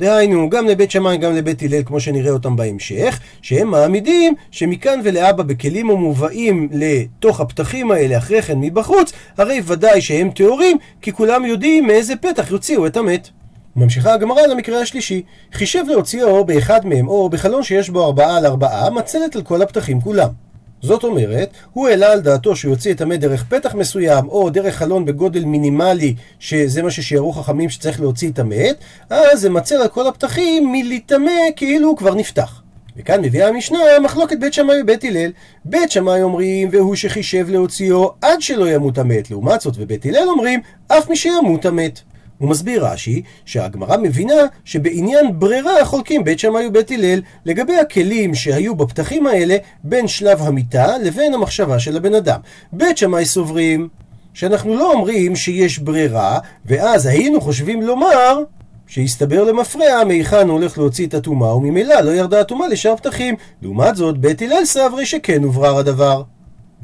דהיינו, 0.00 0.50
גם 0.50 0.66
לבית 0.66 0.90
שמאי, 0.90 1.16
גם 1.16 1.36
לבית 1.36 1.62
הלל, 1.62 1.82
כמו 1.82 2.00
שנראה 2.00 2.30
אותם 2.30 2.56
בהמשך, 2.56 3.20
שהם 3.42 3.70
מעמידים 3.70 4.34
שמכאן 4.50 5.00
ולהבא 5.04 5.42
בכלים 5.42 5.90
המובאים 5.90 6.68
לתוך 6.72 7.40
הפתחים 7.40 7.90
האלה 7.90 8.18
אחרי 8.18 8.42
כן 8.42 8.60
מבחוץ, 8.60 9.12
הרי 9.36 9.60
ודאי 9.66 10.00
שהם 10.00 10.30
טהורים, 10.30 10.76
כי 11.02 11.12
כולם 11.12 11.44
יודעים 11.44 11.86
מאיזה 11.86 12.16
פתח 12.16 12.50
יוציאו 12.50 12.86
את 12.86 12.96
המת. 12.96 13.28
ממשיכה 13.76 14.14
הגמרא 14.14 14.42
למקרה 14.42 14.80
השלישי, 14.80 15.22
חישב 15.52 15.84
להוציאו 15.88 16.44
באחד 16.44 16.86
מהם, 16.86 17.08
או 17.08 17.28
בחלון 17.28 17.62
שיש 17.62 17.90
בו 17.90 18.04
ארבעה 18.04 18.36
על 18.36 18.46
ארבעה, 18.46 18.90
מצלת 18.90 19.36
על 19.36 19.42
כל 19.42 19.62
הפתחים 19.62 20.00
כולם. 20.00 20.49
זאת 20.82 21.04
אומרת, 21.04 21.50
הוא 21.72 21.88
העלה 21.88 22.12
על 22.12 22.20
דעתו 22.20 22.56
שהוא 22.56 22.72
יוציא 22.72 22.92
את 22.92 23.00
המת 23.00 23.20
דרך 23.20 23.44
פתח 23.44 23.74
מסוים, 23.74 24.28
או 24.28 24.50
דרך 24.50 24.74
חלון 24.74 25.04
בגודל 25.04 25.44
מינימלי, 25.44 26.14
שזה 26.38 26.82
מה 26.82 26.90
ששיערו 26.90 27.32
חכמים 27.32 27.70
שצריך 27.70 28.00
להוציא 28.00 28.30
את 28.30 28.38
המת, 28.38 28.76
אז 29.10 29.40
זה 29.40 29.50
מצל 29.50 29.74
על 29.74 29.88
כל 29.88 30.06
הפתחים 30.06 30.72
מלהיטמא 30.72 31.32
כאילו 31.56 31.88
הוא 31.88 31.96
כבר 31.96 32.14
נפתח. 32.14 32.62
וכאן 32.96 33.20
מביאה 33.20 33.48
המשנה 33.48 33.78
מחלוקת 34.02 34.38
בית 34.38 34.54
שמאי 34.54 34.82
ובית 34.82 35.04
הלל. 35.04 35.30
בית 35.64 35.90
שמאי 35.90 36.22
אומרים, 36.22 36.68
והוא 36.72 36.94
שחישב 36.94 37.46
להוציאו 37.50 38.12
עד 38.20 38.40
שלא 38.40 38.70
ימות 38.70 38.98
המת. 38.98 39.30
לעומת 39.30 39.60
זאת, 39.60 39.74
ובית 39.78 40.06
הלל 40.06 40.28
אומרים, 40.28 40.60
אף 40.88 41.10
מי 41.10 41.16
שימות 41.16 41.66
המת. 41.66 42.00
הוא 42.40 42.48
מסביר 42.48 42.86
רש"י 42.86 43.22
שהגמרא 43.44 43.96
מבינה 43.96 44.34
שבעניין 44.64 45.38
ברירה 45.38 45.84
חולקים 45.84 46.24
בית 46.24 46.38
שמאי 46.38 46.66
ובית 46.66 46.90
הלל 46.90 47.20
לגבי 47.46 47.76
הכלים 47.76 48.34
שהיו 48.34 48.74
בפתחים 48.74 49.26
האלה 49.26 49.56
בין 49.84 50.08
שלב 50.08 50.42
המיטה 50.42 50.98
לבין 50.98 51.34
המחשבה 51.34 51.78
של 51.78 51.96
הבן 51.96 52.14
אדם. 52.14 52.40
בית 52.72 52.98
שמאי 52.98 53.24
סוברים 53.24 53.88
שאנחנו 54.34 54.76
לא 54.76 54.92
אומרים 54.92 55.36
שיש 55.36 55.78
ברירה, 55.78 56.38
ואז 56.66 57.06
היינו 57.06 57.40
חושבים 57.40 57.82
לומר 57.82 58.42
שהסתבר 58.86 59.44
למפרע 59.44 60.04
מהיכן 60.06 60.48
הוא 60.48 60.58
הולך 60.58 60.78
להוציא 60.78 61.06
את 61.06 61.14
הטומאה, 61.14 61.56
וממילא 61.56 62.00
לא 62.00 62.10
ירדה 62.10 62.40
הטומאה 62.40 62.68
לשאר 62.68 62.96
פתחים. 62.96 63.34
לעומת 63.62 63.96
זאת, 63.96 64.18
בית 64.18 64.42
הלל 64.42 64.64
סברי 64.64 65.06
שכן 65.06 65.42
הוברר 65.42 65.76
הדבר. 65.78 66.22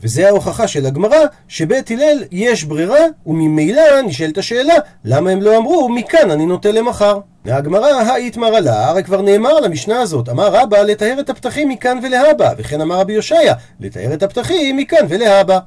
וזה 0.02 0.28
ההוכחה 0.28 0.68
של 0.68 0.86
הגמרא, 0.86 1.18
שבית 1.48 1.90
הלל 1.90 2.24
יש 2.32 2.64
ברירה, 2.64 3.00
וממילא 3.26 3.82
נשאלת 4.06 4.38
השאלה, 4.38 4.74
למה 5.04 5.30
הם 5.30 5.42
לא 5.42 5.56
אמרו, 5.56 5.88
מכאן 5.88 6.30
אני 6.30 6.46
נוטה 6.46 6.70
למחר. 6.72 7.18
והגמרא, 7.44 7.86
האיתמר 7.86 8.46
עלה, 8.46 8.88
הרי 8.88 9.02
כבר 9.02 9.22
נאמר 9.22 9.50
על 9.50 9.64
המשנה 9.64 10.00
הזאת, 10.00 10.28
אמר 10.28 10.48
רבא 10.56 10.78
לטהר 10.78 11.20
את 11.20 11.30
הפתחים 11.30 11.68
מכאן 11.68 11.98
ולהבא, 12.02 12.52
וכן 12.58 12.80
אמר 12.80 12.98
רבי 13.00 13.12
יושעיה, 13.12 13.54
לטהר 13.80 14.14
את 14.14 14.22
הפתחים 14.22 14.76
מכאן 14.76 15.06
ולהבא. 15.08 15.58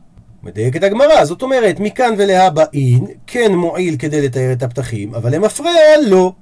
מדייקת 0.43 0.83
הגמרא, 0.83 1.25
זאת 1.25 1.41
אומרת, 1.41 1.79
מכאן 1.79 2.13
ולהבא 2.17 2.63
אין, 2.73 3.05
כן 3.27 3.55
מועיל 3.55 3.95
כדי 3.99 4.21
לטהר 4.21 4.51
את 4.51 4.63
הפתחים, 4.63 5.15
אבל 5.15 5.35
למפרע 5.35 5.71
לא. 6.07 6.33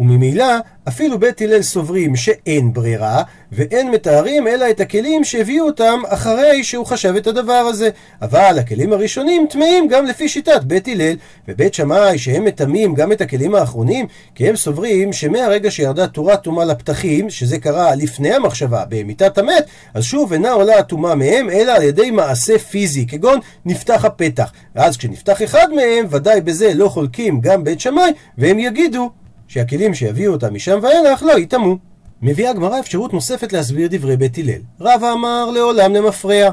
וממילא 0.00 0.54
אפילו 0.88 1.18
בית 1.18 1.40
הלל 1.42 1.62
סוברים 1.62 2.16
שאין 2.16 2.72
ברירה 2.72 3.22
ואין 3.52 3.90
מתארים 3.90 4.48
אלא 4.48 4.70
את 4.70 4.80
הכלים 4.80 5.24
שהביאו 5.24 5.66
אותם 5.66 6.00
אחרי 6.08 6.64
שהוא 6.64 6.86
חשב 6.86 7.14
את 7.16 7.26
הדבר 7.26 7.52
הזה. 7.52 7.90
אבל 8.22 8.58
הכלים 8.58 8.92
הראשונים 8.92 9.46
טמאים 9.50 9.88
גם 9.88 10.06
לפי 10.06 10.28
שיטת 10.28 10.64
בית 10.64 10.88
הלל 10.88 11.16
ובית 11.48 11.74
שמאי 11.74 12.18
שהם 12.18 12.44
מטמאים 12.44 12.94
גם 12.94 13.12
את 13.12 13.20
הכלים 13.20 13.54
האחרונים 13.54 14.06
כי 14.34 14.48
הם 14.48 14.56
סוברים 14.56 15.12
שמהרגע 15.12 15.70
שירדה 15.70 16.06
תורת 16.06 16.42
טומאה 16.42 16.64
לפתחים 16.64 17.30
שזה 17.30 17.58
קרה 17.58 17.94
לפני 17.94 18.34
המחשבה 18.34 18.84
במיתת 18.88 19.38
המת 19.38 19.64
אז 19.94 20.04
שוב 20.04 20.32
אינה 20.32 20.50
עולה 20.50 20.78
הטומאה 20.78 21.14
מהם 21.14 21.50
אלא 21.50 21.72
על 21.72 21.82
ידי 21.82 22.10
מעשה 22.10 22.58
פיזי 22.58 23.06
כגון 23.06 23.38
נפתח 23.64 24.04
הפתח 24.04 24.52
ואז 24.76 24.96
כשנפתח 24.96 25.42
אחד 25.42 25.66
מהם 25.76 26.06
ודאי 26.10 26.40
בזה 26.40 26.74
לא 26.74 26.88
חולקים 26.88 27.40
גם 27.40 27.64
בית 27.64 27.80
שמאי 27.80 28.10
והם 28.38 28.58
יגידו 28.58 29.10
שהכלים 29.50 29.94
שיביאו 29.94 30.32
אותם 30.32 30.54
משם 30.54 30.78
ואילך 30.82 31.22
לא 31.22 31.38
יטמאו. 31.38 31.76
מביאה 32.22 32.50
הגמרא 32.50 32.78
אפשרות 32.80 33.12
נוספת 33.12 33.52
להסביר 33.52 33.88
דברי 33.90 34.16
בית 34.16 34.38
הלל. 34.38 34.60
רבא 34.80 35.12
אמר 35.12 35.50
לעולם 35.50 35.94
למפרע. 35.94 36.50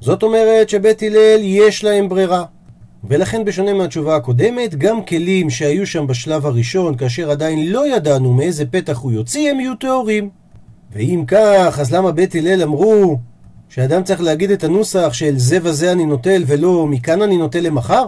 זאת 0.00 0.22
אומרת 0.22 0.68
שבית 0.68 1.02
הלל 1.02 1.40
יש 1.42 1.84
להם 1.84 2.08
ברירה. 2.08 2.44
ולכן 3.04 3.44
בשונה 3.44 3.74
מהתשובה 3.74 4.16
הקודמת, 4.16 4.74
גם 4.74 5.02
כלים 5.02 5.50
שהיו 5.50 5.86
שם 5.86 6.06
בשלב 6.06 6.46
הראשון, 6.46 6.96
כאשר 6.96 7.30
עדיין 7.30 7.72
לא 7.72 7.96
ידענו 7.96 8.32
מאיזה 8.32 8.66
פתח 8.66 8.98
הוא 8.98 9.12
יוציא, 9.12 9.50
הם 9.50 9.60
יהיו 9.60 9.74
טהורים. 9.74 10.30
ואם 10.92 11.24
כך, 11.26 11.78
אז 11.80 11.92
למה 11.92 12.12
בית 12.12 12.34
הלל 12.34 12.62
אמרו 12.62 13.18
שאדם 13.68 14.02
צריך 14.02 14.20
להגיד 14.20 14.50
את 14.50 14.64
הנוסח 14.64 15.12
של 15.12 15.38
זה 15.38 15.58
וזה 15.62 15.92
אני 15.92 16.06
נוטל 16.06 16.42
ולא 16.46 16.86
מכאן 16.86 17.22
אני 17.22 17.36
נוטל 17.36 17.60
למחר? 17.60 18.06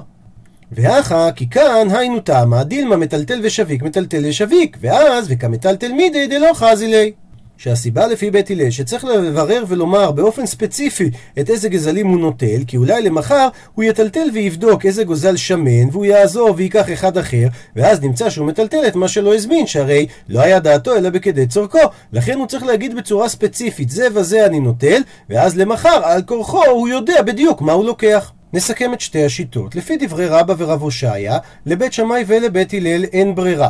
והכה, 0.72 1.32
כי 1.32 1.48
כאן 1.48 1.88
היינו 1.90 2.20
תמה, 2.20 2.64
דילמה 2.64 2.96
מטלטל 2.96 3.40
ושביק 3.42 3.82
מטלטל 3.82 4.22
ושביק, 4.28 4.76
ואז 4.80 5.26
וכמטלטל 5.28 5.92
מידי 5.92 6.26
דלא 6.26 6.52
חזי 6.54 6.86
לי. 6.86 7.12
שהסיבה 7.58 8.06
לפי 8.06 8.30
בית 8.30 8.50
הלל 8.50 8.70
שצריך 8.70 9.04
לברר 9.04 9.64
ולומר 9.68 10.10
באופן 10.10 10.46
ספציפי 10.46 11.10
את 11.40 11.50
איזה 11.50 11.68
גזלים 11.68 12.06
הוא 12.06 12.20
נוטל, 12.20 12.64
כי 12.66 12.76
אולי 12.76 13.02
למחר 13.02 13.48
הוא 13.74 13.84
יטלטל 13.84 14.28
ויבדוק 14.34 14.86
איזה 14.86 15.04
גוזל 15.04 15.36
שמן, 15.36 15.88
והוא 15.92 16.04
יעזור 16.04 16.54
וייקח 16.56 16.92
אחד 16.92 17.18
אחר, 17.18 17.46
ואז 17.76 18.00
נמצא 18.00 18.30
שהוא 18.30 18.46
מטלטל 18.46 18.86
את 18.86 18.96
מה 18.96 19.08
שלא 19.08 19.34
הזמין, 19.34 19.66
שהרי 19.66 20.06
לא 20.28 20.40
היה 20.40 20.58
דעתו 20.58 20.96
אלא 20.96 21.10
בכדי 21.10 21.46
צורכו. 21.46 21.78
לכן 22.12 22.38
הוא 22.38 22.46
צריך 22.46 22.62
להגיד 22.62 22.96
בצורה 22.96 23.28
ספציפית, 23.28 23.90
זה 23.90 24.06
וזה 24.14 24.46
אני 24.46 24.60
נוטל, 24.60 25.02
ואז 25.30 25.56
למחר 25.56 26.00
על 26.04 26.22
כורחו 26.22 26.64
הוא 26.64 26.88
יודע 26.88 27.22
בדיוק 27.22 27.62
מה 27.62 27.72
הוא 27.72 27.84
לוקח. 27.84 28.32
נסכם 28.56 28.92
את 28.94 29.00
שתי 29.00 29.24
השיטות. 29.24 29.74
לפי 29.74 29.96
דברי 29.96 30.26
רבא 30.26 30.54
ורב 30.58 30.82
הושעיה, 30.82 31.38
לבית 31.66 31.92
שמאי 31.92 32.24
ולבית 32.26 32.74
הלל 32.74 33.04
אין 33.04 33.34
ברירה. 33.34 33.68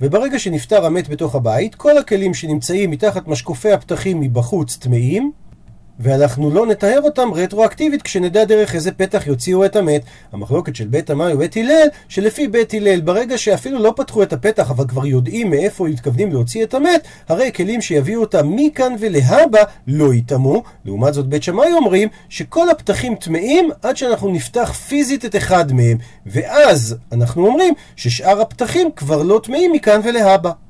וברגע 0.00 0.38
שנפטר 0.38 0.86
המת 0.86 1.08
בתוך 1.08 1.34
הבית, 1.34 1.74
כל 1.74 1.98
הכלים 1.98 2.34
שנמצאים 2.34 2.90
מתחת 2.90 3.28
משקופי 3.28 3.72
הפתחים 3.72 4.20
מבחוץ 4.20 4.76
טמאים, 4.76 5.32
ואנחנו 6.00 6.50
לא 6.50 6.66
נטהר 6.66 7.00
אותם 7.02 7.28
רטרואקטיבית 7.34 8.02
כשנדע 8.02 8.44
דרך 8.44 8.74
איזה 8.74 8.92
פתח 8.92 9.26
יוציאו 9.26 9.64
את 9.64 9.76
המת. 9.76 10.02
המחלוקת 10.32 10.76
של 10.76 10.86
בית 10.86 11.10
אמאי 11.10 11.34
ובית 11.34 11.56
הלל, 11.56 11.88
שלפי 12.08 12.48
בית 12.48 12.74
הלל, 12.74 13.00
ברגע 13.00 13.38
שאפילו 13.38 13.78
לא 13.78 13.92
פתחו 13.96 14.22
את 14.22 14.32
הפתח, 14.32 14.70
אבל 14.70 14.88
כבר 14.88 15.06
יודעים 15.06 15.50
מאיפה 15.50 15.84
מתכוונים 15.84 16.32
להוציא 16.32 16.64
את 16.64 16.74
המת, 16.74 17.06
הרי 17.28 17.52
כלים 17.52 17.80
שיביאו 17.80 18.20
אותם 18.20 18.56
מכאן 18.56 18.94
ולהבא 18.98 19.62
לא 19.86 20.14
יטמאו. 20.14 20.62
לעומת 20.84 21.14
זאת 21.14 21.26
בית 21.26 21.42
שמאי 21.42 21.72
אומרים 21.72 22.08
שכל 22.28 22.70
הפתחים 22.70 23.14
טמאים 23.14 23.70
עד 23.82 23.96
שאנחנו 23.96 24.28
נפתח 24.28 24.72
פיזית 24.72 25.24
את 25.24 25.36
אחד 25.36 25.72
מהם, 25.72 25.96
ואז 26.26 26.96
אנחנו 27.12 27.46
אומרים 27.46 27.74
ששאר 27.96 28.40
הפתחים 28.40 28.88
כבר 28.96 29.22
לא 29.22 29.40
טמאים 29.44 29.72
מכאן 29.72 30.00
ולהבא. 30.04 30.69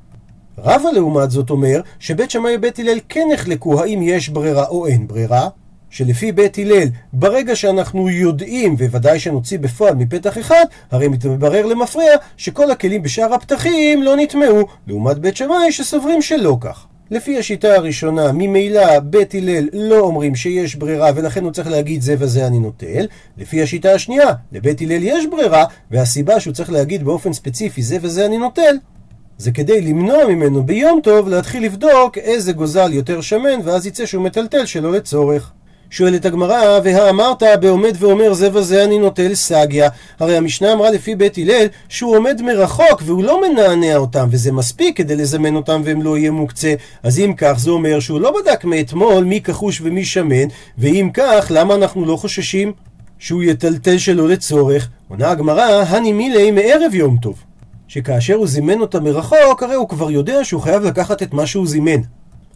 רבא 0.59 0.91
לעומת 0.95 1.31
זאת 1.31 1.51
אומר 1.51 1.81
שבית 1.99 2.31
שמאי 2.31 2.57
ובית 2.57 2.79
הלל 2.79 2.99
כן 3.09 3.29
נחלקו 3.33 3.83
האם 3.83 4.03
יש 4.03 4.29
ברירה 4.29 4.67
או 4.67 4.87
אין 4.87 5.09
ברירה, 5.09 5.49
שלפי 5.91 6.33
בית 6.33 6.59
הלל, 6.59 6.89
ברגע 7.13 7.57
שאנחנו 7.57 8.11
יודעים, 8.11 8.75
וודאי 8.75 9.21
שנוציא 9.21 9.59
בפועל 9.59 9.95
מפתח 9.95 10.39
אחד, 10.39 10.65
הרי 10.91 11.09
מתברר 11.09 11.67
למפרע 11.67 12.03
שכל 12.37 12.71
הכלים 12.71 13.03
בשאר 13.03 13.35
הפתחים 13.35 14.03
לא 14.03 14.17
נטמעו, 14.17 14.67
לעומת 14.87 15.19
בית 15.19 15.37
שמאי 15.37 15.73
שסוברים 15.73 16.23
שלא 16.23 16.57
כך. 16.61 16.87
לפי 17.11 17.39
השיטה 17.39 17.75
הראשונה, 17.75 18.33
ממילא 18.33 19.01
בית 19.01 19.35
הלל 19.35 19.69
לא 19.73 20.01
אומרים 20.01 20.35
שיש 20.35 20.77
ברירה 20.77 21.11
ולכן 21.15 21.45
הוא 21.45 21.53
צריך 21.53 21.69
להגיד 21.69 22.03
זה 22.03 22.15
וזה 22.19 22.47
אני 22.47 22.59
נוטל. 22.59 23.07
לפי 23.39 23.63
השיטה 23.63 23.93
השנייה, 23.93 24.29
לבית 24.53 24.81
הלל 24.81 25.03
יש 25.03 25.27
ברירה, 25.27 25.65
והסיבה 25.91 26.41
שהוא 26.41 26.55
צריך 26.55 26.73
להגיד 26.73 27.05
באופן 27.05 27.33
ספציפי 27.33 27.83
זה 27.83 27.97
וזה 28.03 28.27
אני 28.27 28.39
נוטל, 28.39 28.77
זה 29.41 29.53
כדי 29.53 29.81
למנוע 29.81 30.27
ממנו 30.29 30.63
ביום 30.63 31.01
טוב 31.03 31.29
להתחיל 31.29 31.65
לבדוק 31.65 32.19
איזה 32.19 32.53
גוזל 32.53 32.93
יותר 32.93 33.21
שמן, 33.21 33.61
ואז 33.65 33.87
יצא 33.87 34.07
שהוא 34.07 34.25
מטלטל 34.25 34.67
שלא 34.67 34.93
לצורך. 34.93 35.51
שואלת 35.91 36.25
הגמרא, 36.25 36.81
והאמרת 36.85 37.43
בעומד 37.61 37.97
ואומר 37.99 38.35
זה 38.35 38.49
וזה 38.53 38.85
אני 38.85 38.99
נוטל 38.99 39.35
סגיה. 39.35 39.89
הרי 40.19 40.37
המשנה 40.37 40.73
אמרה 40.73 40.91
לפי 40.91 41.15
בית 41.15 41.39
הלל 41.39 41.67
שהוא 41.89 42.17
עומד 42.17 42.43
מרחוק 42.43 43.03
והוא 43.05 43.25
לא 43.25 43.49
מנענע 43.49 43.97
אותם, 43.97 44.29
וזה 44.31 44.53
מספיק 44.53 44.97
כדי 44.97 45.17
לזמן 45.17 45.57
אותם 45.57 45.83
והם 45.85 46.03
לא 46.03 46.19
יהיה 46.19 46.31
מוקצה. 46.31 46.75
אז 47.03 47.19
אם 47.19 47.33
כך 47.37 47.55
זה 47.59 47.71
אומר 47.71 48.01
שהוא 48.01 48.21
לא 48.21 48.35
בדק 48.41 48.65
מאתמול 48.65 49.25
מי 49.25 49.41
כחוש 49.41 49.81
ומי 49.81 50.05
שמן, 50.05 50.49
ואם 50.79 51.11
כך 51.15 51.47
למה 51.51 51.75
אנחנו 51.75 52.05
לא 52.05 52.17
חוששים 52.17 52.73
שהוא 53.19 53.43
יטלטל 53.43 53.99
שלא 53.99 54.29
לצורך? 54.29 54.89
עונה 55.09 55.31
הגמרא, 55.31 55.85
הני 55.89 56.13
מילי 56.13 56.51
מערב 56.51 56.95
יום 56.95 57.17
טוב. 57.23 57.50
שכאשר 57.91 58.35
הוא 58.35 58.47
זימן 58.47 58.81
אותה 58.81 59.01
מרחוק, 59.01 59.63
הרי 59.63 59.75
הוא 59.75 59.89
כבר 59.89 60.11
יודע 60.11 60.45
שהוא 60.45 60.63
חייב 60.63 60.83
לקחת 60.83 61.23
את 61.23 61.33
מה 61.33 61.47
שהוא 61.47 61.67
זימן. 61.67 62.01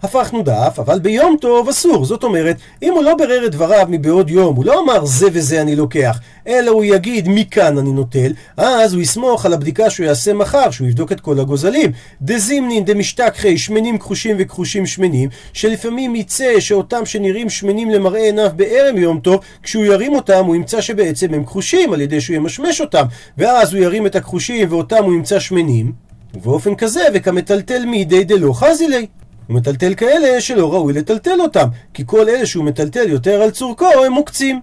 הפכנו 0.05 0.43
דף, 0.43 0.79
אבל 0.79 0.99
ביום 0.99 1.37
טוב 1.41 1.69
אסור. 1.69 2.05
זאת 2.05 2.25
אומרת, 2.25 2.57
אם 2.83 2.93
הוא 2.93 3.03
לא 3.03 3.15
ברר 3.15 3.47
את 3.47 3.51
דבריו 3.51 3.87
מבעוד 3.89 4.31
יום, 4.31 4.57
הוא 4.57 4.65
לא 4.65 4.81
אמר 4.81 5.05
זה 5.05 5.27
וזה 5.33 5.61
אני 5.61 5.77
לוקח, 5.77 6.19
אלא 6.47 6.71
הוא 6.71 6.85
יגיד 6.85 7.29
מכאן 7.29 7.79
אני 7.79 7.93
נוטל, 7.93 8.33
אז 8.57 8.95
הוא 8.95 9.03
יסמוך 9.03 9.47
על 9.47 9.53
הבדיקה 9.53 9.91
שהוא 9.91 10.07
יעשה 10.07 10.33
מחר, 10.33 10.71
שהוא 10.71 10.89
יבדוק 10.89 11.13
את 11.13 11.21
כל 11.21 11.41
הגוזלים. 11.41 11.93
דזימנין 12.23 12.85
דמשתכחי 12.85 13.59
שמנים 13.59 13.99
כחושים 13.99 14.37
וכחושים 14.39 14.87
שמנים, 14.87 15.29
שלפעמים 15.53 16.17
יצא 16.17 16.61
שאותם 16.61 17.07
שנראים 17.07 17.51
שמנים 17.51 17.91
למראה 17.91 18.21
עיניו 18.21 18.51
בערב 18.57 18.97
יום 18.97 19.21
טוב, 19.21 19.41
כשהוא 19.63 19.85
ירים 19.85 20.15
אותם 20.15 20.45
הוא 20.45 20.57
ימצא 20.57 20.81
שבעצם 20.81 21.35
הם 21.35 21.45
כחושים 21.45 21.93
על 21.93 22.01
ידי 22.01 22.21
שהוא 22.21 22.37
ימשמש 22.37 22.81
אותם, 22.81 23.05
ואז 23.39 23.75
הוא 23.75 23.83
ירים 23.83 24.07
את 24.07 24.17
הכחושים 24.17 24.67
ואותם 24.71 25.05
הוא 25.05 25.15
ימצא 25.15 25.39
שמנים. 25.39 25.93
ובאופן 26.35 26.75
כזה, 26.75 27.03
וכמטלטל 27.15 27.85
מידי 27.87 28.25
דלא 28.25 28.53
חזילי. 28.53 29.07
הוא 29.47 29.57
מטלטל 29.57 29.95
כאלה 29.95 30.41
שלא 30.41 30.73
ראוי 30.73 30.93
לטלטל 30.93 31.41
אותם, 31.41 31.69
כי 31.95 32.03
כל 32.07 32.29
אלה 32.29 32.47
שהוא 32.47 32.65
מטלטל 32.65 33.09
יותר 33.09 33.43
על 33.43 33.51
צורכו 33.51 34.05
הם 34.07 34.13
מוקצים. 34.13 34.61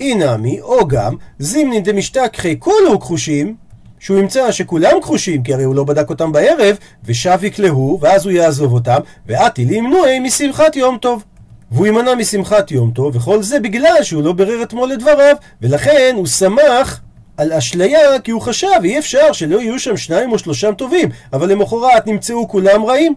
אינמי, 0.00 0.60
או 0.60 0.88
גם, 0.88 1.14
זימנין 1.38 1.82
דמשתכחי 1.82 2.56
כולו 2.58 3.00
כחושים, 3.00 3.54
שהוא 3.98 4.18
ימצא 4.18 4.52
שכולם 4.52 5.00
כחושים, 5.02 5.42
כי 5.42 5.54
הרי 5.54 5.64
הוא 5.64 5.74
לא 5.74 5.84
בדק 5.84 6.10
אותם 6.10 6.32
בערב, 6.32 6.76
ושב 7.04 7.38
יקלהו, 7.42 7.98
ואז 8.00 8.24
הוא 8.24 8.32
יעזוב 8.32 8.72
אותם, 8.72 9.00
ואתי 9.26 9.64
לימנועי 9.64 10.18
משמחת 10.18 10.76
יום 10.76 10.98
טוב. 10.98 11.24
והוא 11.72 11.86
יימנע 11.86 12.14
משמחת 12.14 12.70
יום 12.70 12.90
טוב, 12.90 13.16
וכל 13.16 13.42
זה 13.42 13.60
בגלל 13.60 14.02
שהוא 14.02 14.22
לא 14.22 14.32
ברר 14.32 14.62
אתמול 14.62 14.92
את 14.92 14.98
דבריו, 14.98 15.36
ולכן 15.62 16.14
הוא 16.16 16.26
שמח 16.26 17.00
על 17.36 17.52
אשליה, 17.52 18.20
כי 18.24 18.30
הוא 18.30 18.40
חשב, 18.40 18.68
אי 18.84 18.98
אפשר 18.98 19.32
שלא 19.32 19.60
יהיו 19.60 19.78
שם 19.78 19.96
שניים 19.96 20.32
או 20.32 20.38
שלושה 20.38 20.72
טובים, 20.72 21.08
אבל 21.32 21.52
למחרת 21.52 22.06
נמצאו 22.06 22.48
כולם 22.48 22.84
רעים. 22.84 23.14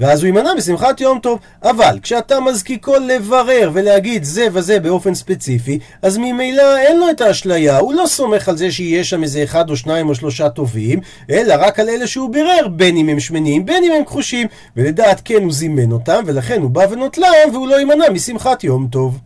ואז 0.00 0.22
הוא 0.22 0.26
יימנע 0.26 0.54
בשמחת 0.56 1.00
יום 1.00 1.18
טוב. 1.18 1.38
אבל 1.62 1.98
כשאתה 2.02 2.40
מזקיקו 2.40 2.94
לברר 2.96 3.70
ולהגיד 3.72 4.24
זה 4.24 4.46
וזה 4.52 4.80
באופן 4.80 5.14
ספציפי, 5.14 5.78
אז 6.02 6.18
ממילא 6.18 6.76
אין 6.76 7.00
לו 7.00 7.10
את 7.10 7.20
האשליה, 7.20 7.78
הוא 7.78 7.94
לא 7.94 8.06
סומך 8.06 8.48
על 8.48 8.56
זה 8.56 8.70
שיהיה 8.70 9.04
שם 9.04 9.22
איזה 9.22 9.44
אחד 9.44 9.70
או 9.70 9.76
שניים 9.76 10.08
או 10.08 10.14
שלושה 10.14 10.48
טובים, 10.48 11.00
אלא 11.30 11.54
רק 11.58 11.80
על 11.80 11.88
אלה 11.88 12.06
שהוא 12.06 12.30
בירר, 12.32 12.68
בין 12.68 12.96
אם 12.96 13.08
הם 13.08 13.20
שמנים, 13.20 13.66
בין 13.66 13.84
אם 13.84 13.92
הם 13.92 14.04
כחושים, 14.04 14.46
ולדעת 14.76 15.20
כן 15.24 15.42
הוא 15.42 15.52
זימן 15.52 15.92
אותם, 15.92 16.22
ולכן 16.26 16.62
הוא 16.62 16.70
בא 16.70 16.86
ונוטלם, 16.90 17.50
והוא 17.52 17.68
לא 17.68 17.74
יימנע 17.74 18.10
משמחת 18.10 18.64
יום 18.64 18.88
טוב. 18.90 19.18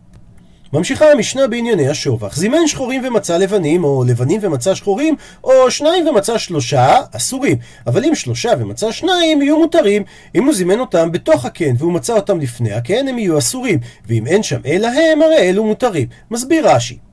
ממשיכה 0.75 1.11
המשנה 1.11 1.47
בענייני 1.47 1.87
השובח. 1.87 2.35
זימן 2.35 2.67
שחורים 2.67 3.01
ומצא 3.05 3.37
לבנים, 3.37 3.83
או 3.83 4.03
לבנים 4.07 4.39
ומצא 4.43 4.75
שחורים, 4.75 5.15
או 5.43 5.71
שניים 5.71 6.07
ומצא 6.07 6.37
שלושה, 6.37 7.01
אסורים. 7.11 7.57
אבל 7.87 8.05
אם 8.05 8.15
שלושה 8.15 8.51
ומצא 8.59 8.91
שניים, 8.91 9.41
יהיו 9.41 9.59
מותרים. 9.59 10.03
אם 10.35 10.45
הוא 10.45 10.53
זימן 10.53 10.79
אותם 10.79 11.11
בתוך 11.11 11.45
הקן, 11.45 11.75
והוא 11.77 11.93
מצא 11.93 12.13
אותם 12.13 12.39
לפני 12.39 12.73
הקן, 12.73 13.07
הם 13.07 13.19
יהיו 13.19 13.37
אסורים. 13.37 13.79
ואם 14.07 14.27
אין 14.27 14.43
שם 14.43 14.59
אלא 14.65 14.87
הם, 14.87 15.21
הרי 15.21 15.37
אלו 15.37 15.63
מותרים. 15.63 16.07
מסביר 16.31 16.69
רש"י. 16.69 17.04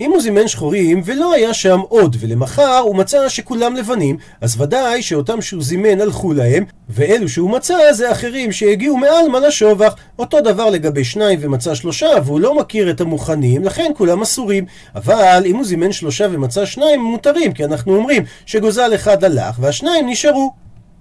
אם 0.00 0.10
הוא 0.10 0.20
זימן 0.20 0.48
שחורים 0.48 1.00
ולא 1.04 1.34
היה 1.34 1.54
שם 1.54 1.80
עוד, 1.88 2.16
ולמחר 2.20 2.78
הוא 2.78 2.96
מצא 2.96 3.28
שכולם 3.28 3.76
לבנים, 3.76 4.16
אז 4.40 4.60
ודאי 4.60 5.02
שאותם 5.02 5.42
שהוא 5.42 5.62
זימן 5.62 6.00
הלכו 6.00 6.32
להם, 6.32 6.64
ואלו 6.88 7.28
שהוא 7.28 7.50
מצא 7.50 7.92
זה 7.92 8.12
אחרים 8.12 8.52
שהגיעו 8.52 8.96
מעלמא 8.96 9.38
לשובח. 9.38 9.94
אותו 10.18 10.40
דבר 10.40 10.70
לגבי 10.70 11.04
שניים 11.04 11.38
ומצא 11.42 11.74
שלושה, 11.74 12.08
והוא 12.24 12.40
לא 12.40 12.54
מכיר 12.54 12.90
את 12.90 13.00
המוכנים, 13.00 13.64
לכן 13.64 13.90
כולם 13.96 14.22
אסורים. 14.22 14.64
אבל 14.94 15.42
אם 15.46 15.56
הוא 15.56 15.64
זימן 15.64 15.92
שלושה 15.92 16.26
ומצא 16.30 16.64
שניים, 16.64 17.00
הם 17.00 17.06
מותרים, 17.06 17.52
כי 17.52 17.64
אנחנו 17.64 17.96
אומרים 17.96 18.22
שגוזל 18.46 18.94
אחד 18.94 19.24
הלך 19.24 19.56
והשניים 19.60 20.08
נשארו. 20.08 20.52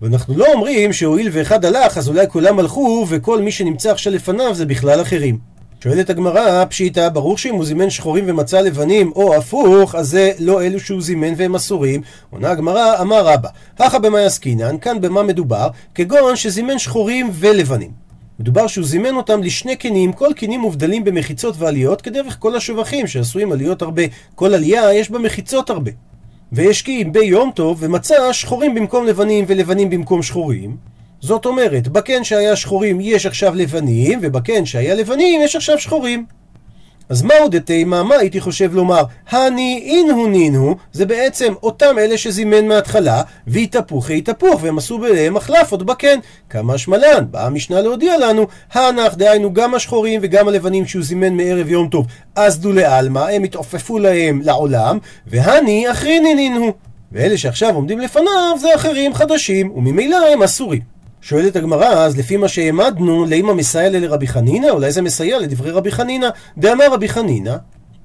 ואנחנו 0.02 0.38
לא 0.38 0.46
אומרים 0.54 0.94
שהואיל 0.94 1.30
ואחד 1.32 1.66
הלך, 1.66 1.98
אז 1.98 2.10
אולי 2.10 2.28
כולם 2.30 2.60
הלכו, 2.60 3.06
וכל 3.10 3.42
מי 3.42 3.52
שנמצא 3.52 3.92
עכשיו 3.92 4.14
לפניו 4.14 4.56
זה 4.56 4.66
בכלל 4.66 5.02
אחרים. 5.02 5.57
שואלת 5.84 6.10
הגמרא, 6.10 6.66
פשיטא, 6.66 7.10
ברור 7.10 7.38
שאם 7.38 7.56
הוא 7.56 7.66
זימן 7.66 7.90
שחורים 7.90 8.24
ומצא 8.28 8.62
לבנים, 8.62 9.12
או 9.16 9.36
הפוך, 9.36 9.96
אז 9.96 10.10
זה 10.10 10.32
לא 10.40 10.62
אלו 10.62 10.80
שהוא 10.80 11.02
זימן 11.02 11.34
והם 11.38 11.56
אסורים. 11.56 12.02
עונה 12.30 12.50
הגמרא, 12.50 13.02
אמר 13.02 13.28
רבא, 13.28 13.50
הכא 13.80 13.98
במאי 13.98 14.26
עסקינן, 14.26 14.78
כאן 14.78 15.02
במה 15.02 15.24
מדובר? 15.24 15.68
כגון 15.96 16.36
שזימן 16.36 16.80
שחורים 16.80 17.30
ולבנים. 17.34 17.92
מדובר 18.40 18.68
שהוא 18.68 18.86
זימן 18.86 19.16
אותם 19.16 19.44
לשני 19.44 19.76
קנים, 19.76 20.14
כל 20.14 20.30
קנים 20.36 20.60
מובדלים 20.60 21.04
במחיצות 21.04 21.56
ועליות, 21.58 22.02
כדרך 22.02 22.36
כל 22.40 22.56
השבחים 22.56 23.08
שעשויים 23.08 23.52
עליות 23.52 23.82
הרבה. 23.82 24.04
כל 24.36 24.54
עלייה 24.54 24.94
יש 24.94 25.12
בה 25.12 25.20
מחיצות 25.20 25.70
הרבה. 25.70 25.92
ויש 26.52 26.82
כי 26.82 27.04
ביום 27.04 27.52
טוב 27.56 27.78
ומצא 27.80 28.34
שחורים 28.34 28.76
במקום 28.76 29.06
לבנים 29.06 29.46
ולבנים 29.48 29.90
במקום 29.90 30.24
שחורים. 30.24 30.78
זאת 31.28 31.46
אומרת, 31.46 31.88
בקן 31.88 32.24
שהיה 32.24 32.56
שחורים 32.56 32.98
יש 33.02 33.26
עכשיו 33.26 33.56
לבנים, 33.56 34.20
ובקן 34.22 34.66
שהיה 34.66 34.96
לבנים 34.96 35.42
יש 35.44 35.56
עכשיו 35.56 35.80
שחורים. 35.80 36.26
אז 37.10 37.22
מהו 37.22 37.48
דתימה? 37.50 38.04
מה 38.04 38.16
הייתי 38.16 38.42
חושב 38.42 38.74
לומר? 38.74 39.04
הני 39.30 39.84
אינהו 39.86 40.28
נינו, 40.28 40.76
זה 40.92 41.06
בעצם 41.06 41.54
אותם 41.64 41.96
אלה 42.00 42.18
שזימן 42.18 42.68
מההתחלה, 42.68 43.22
והתהפוכי 43.48 44.18
התהפוך, 44.18 44.64
והם 44.64 44.78
עשו 44.78 45.00
ביניהם 45.00 45.34
מחלף 45.34 45.72
עוד 45.72 45.86
בקן. 45.86 46.20
כמה 46.50 46.78
שמלן, 46.78 47.26
באה 47.32 47.46
המשנה 47.46 47.82
להודיע 47.82 48.18
לנו, 48.18 48.48
הנח, 48.74 49.14
דהיינו 49.14 49.54
גם 49.54 49.76
השחורים 49.76 50.20
וגם 50.24 50.48
הלבנים 50.48 50.86
שהוא 50.86 51.04
זימן 51.04 51.34
מערב 51.34 51.70
יום 51.70 51.90
טוב, 51.90 52.06
אז 52.36 52.60
דו 52.60 52.74
לעלמא, 52.74 53.20
הם 53.20 53.44
התעופפו 53.44 54.00
להם 54.00 54.42
לעולם, 54.44 54.98
והני 55.28 55.92
אחריני 55.92 56.36
נינו. 56.36 56.74
ואלה 57.12 57.38
שעכשיו 57.38 57.76
עומדים 57.76 58.00
לפניו 58.00 58.58
זה 58.62 58.76
אחרים 58.76 59.14
חדשים, 59.14 59.72
וממילא 59.76 60.18
הם 60.34 60.44
אסורים. 60.44 60.97
שואלת 61.22 61.56
הגמרא, 61.56 61.88
אז 61.88 62.18
לפי 62.18 62.38
מה 62.38 62.48
שהעמדנו, 62.48 63.26
לאמא 63.26 63.54
מסייע 63.54 63.90
לרבי 63.90 64.28
חנינא? 64.28 64.68
אולי 64.68 64.92
זה 64.92 65.02
מסייע 65.02 65.40
לדברי 65.40 65.72
רבי 65.72 65.92
חנינא? 65.92 66.30
דאמר 66.58 66.94
רבי 66.94 67.10
חנינא, 67.10 67.56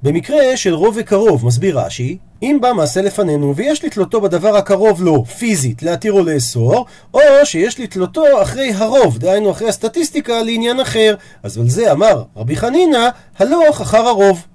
במקרה 0.03 0.57
של 0.57 0.75
רוב 0.75 0.94
וקרוב, 0.98 1.46
מסביר 1.46 1.79
רש"י, 1.79 2.18
אם 2.42 2.59
בא 2.61 2.72
מעשה 2.72 3.03
לפנינו 3.03 3.57
ויש 3.57 3.85
לתלותו 3.85 4.20
בדבר 4.20 4.57
הקרוב 4.57 5.03
לו, 5.03 5.25
פיזית, 5.25 5.83
להתיר 5.83 6.12
או 6.12 6.22
לאסור, 6.22 6.87
או 7.14 7.20
שיש 7.44 7.81
לתלותו 7.81 8.42
אחרי 8.42 8.72
הרוב, 8.72 9.18
דהיינו 9.18 9.51
אחרי 9.51 9.68
הסטטיסטיקה, 9.68 10.42
לעניין 10.42 10.81
אחר. 10.81 11.14
אז 11.42 11.59
על 11.59 11.68
זה 11.68 11.92
אמר 11.92 12.22
רבי 12.37 12.57
חנינא, 12.57 13.09
הלוך 13.38 13.81
אחר 13.81 14.09
הרוב. 14.09 14.46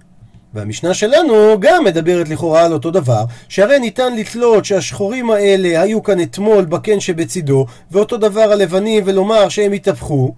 והמשנה 0.57 0.93
שלנו 0.93 1.59
גם 1.59 1.83
מדברת 1.83 2.29
לכאורה 2.29 2.65
על 2.65 2.73
אותו 2.73 2.91
דבר, 2.91 3.23
שהרי 3.49 3.79
ניתן 3.79 4.15
לתלות 4.15 4.65
שהשחורים 4.65 5.31
האלה 5.31 5.81
היו 5.81 6.03
כאן 6.03 6.21
אתמול 6.21 6.65
בקן 6.65 6.99
שבצידו, 6.99 7.65
ואותו 7.91 8.17
דבר 8.17 8.51
הלבנים 8.51 9.03
ולומר 9.05 9.49
שהם 9.49 9.71
התהפכו. 9.71 10.33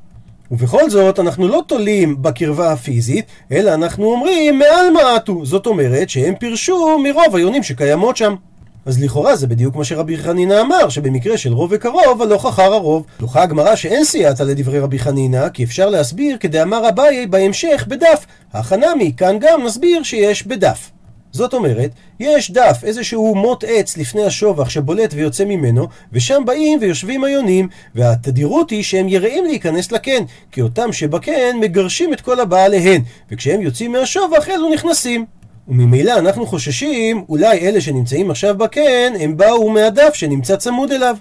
ובכל 0.52 0.90
זאת, 0.90 1.20
אנחנו 1.20 1.48
לא 1.48 1.62
תולים 1.68 2.22
בקרבה 2.22 2.72
הפיזית, 2.72 3.26
אלא 3.52 3.74
אנחנו 3.74 4.06
אומרים 4.06 4.60
מעל 4.60 4.90
מעטו. 4.94 5.46
זאת 5.46 5.66
אומרת 5.66 6.10
שהם 6.10 6.36
פירשו 6.36 7.00
מרוב 7.04 7.36
היונים 7.36 7.64
שקיימות 7.64 8.18
שם. 8.18 8.36
אז 8.86 9.04
לכאורה 9.04 9.36
זה 9.36 9.48
בדיוק 9.48 9.76
מה 9.76 9.84
שרבי 9.84 10.18
חנינא 10.18 10.62
אמר, 10.62 10.90
שבמקרה 10.90 11.38
של 11.38 11.54
רוב 11.54 11.70
וקרוב, 11.74 12.22
הלוך 12.22 12.46
אחר 12.46 12.74
הרוב. 12.74 13.06
דוחה 13.20 13.44
הגמרא 13.44 13.76
שאין 13.76 14.04
סייעתא 14.04 14.44
לדברי 14.44 14.80
רבי 14.80 15.00
חנינא, 15.00 15.50
כי 15.50 15.64
אפשר 15.64 15.90
להסביר 15.90 16.38
כדאמר 16.40 16.90
אביי 16.90 17.28
בהמשך 17.28 17.86
בדף. 17.88 18.26
החנמי, 18.54 19.14
כאן 19.18 19.38
גם 19.40 19.64
נסביר 19.66 20.04
שיש 20.04 20.48
בדף. 20.48 20.92
זאת 21.32 21.54
אומרת, 21.54 21.92
יש 22.20 22.52
דף, 22.52 22.80
איזשהו 22.84 23.36
מוט 23.36 23.64
עץ 23.68 23.98
לפני 23.98 24.24
השובח 24.24 24.70
שבולט 24.70 25.14
ויוצא 25.14 25.46
ממנו, 25.46 25.88
ושם 26.14 26.44
באים 26.46 26.80
ויושבים 26.82 27.24
היונים, 27.24 27.68
והתדירות 27.96 28.70
היא 28.70 28.84
שהם 28.84 29.08
יראים 29.08 29.46
להיכנס 29.46 29.92
לקן, 29.92 30.24
כי 30.52 30.62
אותם 30.62 30.94
שבקן 30.94 31.58
מגרשים 31.62 32.14
את 32.14 32.22
כל 32.22 32.40
הבעליהן, 32.40 33.02
וכשהם 33.32 33.62
יוצאים 33.62 33.92
מהשובח 33.92 34.50
אלו 34.50 34.74
נכנסים. 34.74 35.39
וממילא 35.70 36.20
אנחנו 36.20 36.46
חוששים, 36.46 37.24
אולי 37.30 37.60
אלה 37.60 37.82
שנמצאים 37.82 38.32
עכשיו 38.32 38.58
בקן, 38.58 39.14
הם 39.20 39.38
באו 39.38 39.70
מהדף 39.70 40.14
שנמצא 40.14 40.56
צמוד 40.56 40.92
אליו. 40.92 41.16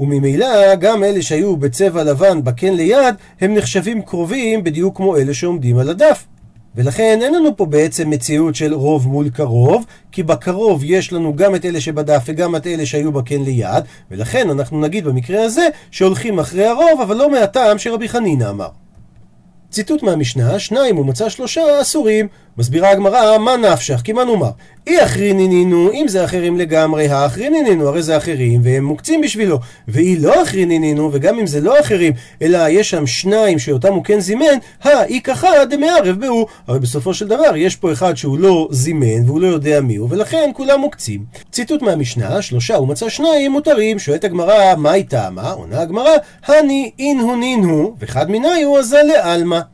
וממילא 0.00 0.74
גם 0.74 1.04
אלה 1.04 1.22
שהיו 1.22 1.56
בצבע 1.56 2.04
לבן 2.04 2.44
בקן 2.44 2.74
ליד, 2.74 3.14
הם 3.40 3.54
נחשבים 3.54 4.02
קרובים 4.02 4.64
בדיוק 4.64 4.96
כמו 4.96 5.16
אלה 5.16 5.34
שעומדים 5.34 5.78
על 5.78 5.88
הדף. 5.90 6.26
ולכן 6.74 7.18
אין 7.22 7.34
לנו 7.34 7.56
פה 7.56 7.66
בעצם 7.66 8.10
מציאות 8.10 8.54
של 8.54 8.74
רוב 8.74 9.08
מול 9.08 9.30
קרוב, 9.30 9.84
כי 10.12 10.22
בקרוב 10.22 10.84
יש 10.84 11.12
לנו 11.12 11.36
גם 11.36 11.54
את 11.54 11.64
אלה 11.64 11.80
שבדף 11.80 12.22
וגם 12.26 12.56
את 12.56 12.66
אלה 12.66 12.86
שהיו 12.86 13.12
בקן 13.12 13.42
ליד, 13.42 13.84
ולכן 14.10 14.50
אנחנו 14.50 14.80
נגיד 14.80 15.04
במקרה 15.04 15.42
הזה 15.42 15.68
שהולכים 15.90 16.38
אחרי 16.38 16.66
הרוב, 16.66 17.00
אבל 17.02 17.16
לא 17.16 17.30
מהטעם 17.30 17.78
שרבי 17.78 18.08
חנינא 18.08 18.50
אמר. 18.50 18.68
ציטוט 19.70 20.02
מהמשנה, 20.02 20.58
שניים 20.58 20.98
ומצא 20.98 21.28
שלושה 21.28 21.80
אסורים. 21.80 22.28
מסבירה 22.58 22.90
הגמרא, 22.90 23.38
מה 23.38 23.56
נפשך? 23.56 24.00
כי 24.04 24.12
מה 24.12 24.24
נאמר? 24.24 24.50
אי 24.86 25.04
אחרינינינו, 25.04 25.92
אם 25.92 26.08
זה 26.08 26.24
אחרים 26.24 26.56
לגמרי, 26.56 27.08
האחרינינינו, 27.08 27.88
הרי 27.88 28.02
זה 28.02 28.16
אחרים, 28.16 28.60
והם 28.64 28.84
מוקצים 28.84 29.20
בשבילו. 29.20 29.58
ואי 29.88 30.16
לא 30.16 30.42
אחרינינינו, 30.42 31.10
וגם 31.12 31.38
אם 31.38 31.46
זה 31.46 31.60
לא 31.60 31.80
אחרים, 31.80 32.12
אלא 32.42 32.58
יש 32.68 32.90
שם 32.90 33.06
שניים 33.06 33.58
שאותם 33.58 33.92
הוא 33.92 34.04
כן 34.04 34.20
זימן, 34.20 34.58
האי 34.82 35.20
ככה 35.20 35.64
דמערב 35.70 36.20
בהו. 36.20 36.46
הרי 36.66 36.80
בסופו 36.80 37.14
של 37.14 37.28
דבר, 37.28 37.56
יש 37.56 37.76
פה 37.76 37.92
אחד 37.92 38.16
שהוא 38.16 38.38
לא 38.38 38.68
זימן, 38.70 39.26
והוא 39.26 39.40
לא 39.40 39.46
יודע 39.46 39.80
מי 39.80 39.96
הוא, 39.96 40.08
ולכן 40.10 40.50
כולם 40.54 40.80
מוקצים. 40.80 41.24
ציטוט 41.52 41.82
מהמשנה, 41.82 42.42
שלושה 42.42 42.78
ומצא 42.78 43.08
שניים 43.08 43.52
מותרים, 43.52 43.98
שואלת 43.98 44.24
הגמרא, 44.24 44.74
מה 44.76 44.90
היא 44.90 45.04
טעמה? 45.08 45.50
עונה 45.50 45.80
הגמרא, 45.80 46.12
הני 46.46 46.90
אינהו 46.98 47.36
נינו, 47.36 47.94
וחד 48.00 48.30
מיניו 48.30 48.76
עזה 48.78 49.00
לעלמא. 49.02 49.73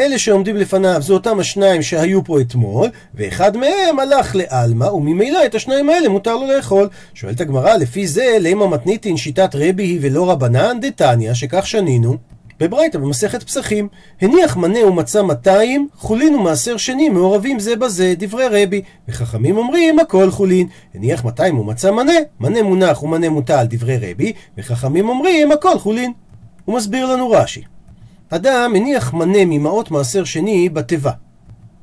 אלה 0.00 0.18
שעומדים 0.18 0.56
לפניו 0.56 1.02
זה 1.02 1.12
אותם 1.12 1.40
השניים 1.40 1.82
שהיו 1.82 2.24
פה 2.24 2.40
אתמול, 2.40 2.88
ואחד 3.14 3.56
מהם 3.56 3.98
הלך 3.98 4.36
לעלמא, 4.36 4.84
וממילא 4.84 5.46
את 5.46 5.54
השניים 5.54 5.90
האלה 5.90 6.08
מותר 6.08 6.36
לו 6.36 6.46
לאכול. 6.56 6.88
שואלת 7.14 7.40
הגמרא, 7.40 7.76
לפי 7.76 8.06
זה, 8.06 8.36
לימה 8.40 8.66
מתניתין 8.66 9.16
שיטת 9.16 9.50
רבי 9.54 9.82
היא 9.82 9.98
ולא 10.02 10.30
רבנן, 10.30 10.78
דתניא, 10.80 11.34
שכך 11.34 11.66
שנינו. 11.66 12.16
בברייתא 12.60 12.98
במסכת 12.98 13.42
פסחים, 13.42 13.88
הניח 14.20 14.56
מנה 14.56 14.86
ומצא 14.86 15.22
200, 15.22 15.88
חולין 15.96 16.34
ומעשר 16.34 16.76
שני 16.76 17.08
מעורבים 17.08 17.58
זה 17.58 17.76
בזה, 17.76 18.14
דברי 18.18 18.64
רבי. 18.64 18.82
וחכמים 19.08 19.56
אומרים, 19.56 19.98
הכל 19.98 20.30
חולין. 20.30 20.66
הניח 20.94 21.24
200 21.24 21.58
ומצא 21.58 21.90
מנה, 21.90 22.12
מנה 22.40 22.62
מונח 22.62 23.02
ומנה 23.02 23.28
מוטל, 23.28 23.66
דברי 23.70 23.96
רבי, 23.96 24.32
וחכמים 24.58 25.08
אומרים, 25.08 25.52
הכל 25.52 25.78
חולין. 25.78 26.12
הוא 26.64 26.76
מסביר 26.76 27.06
לנו 27.06 27.30
רש"י. 27.30 27.62
אדם 28.30 28.72
הניח 28.76 29.14
מנה 29.14 29.44
ממעות 29.44 29.90
מעשר 29.90 30.24
שני 30.24 30.68
בתיבה. 30.68 31.10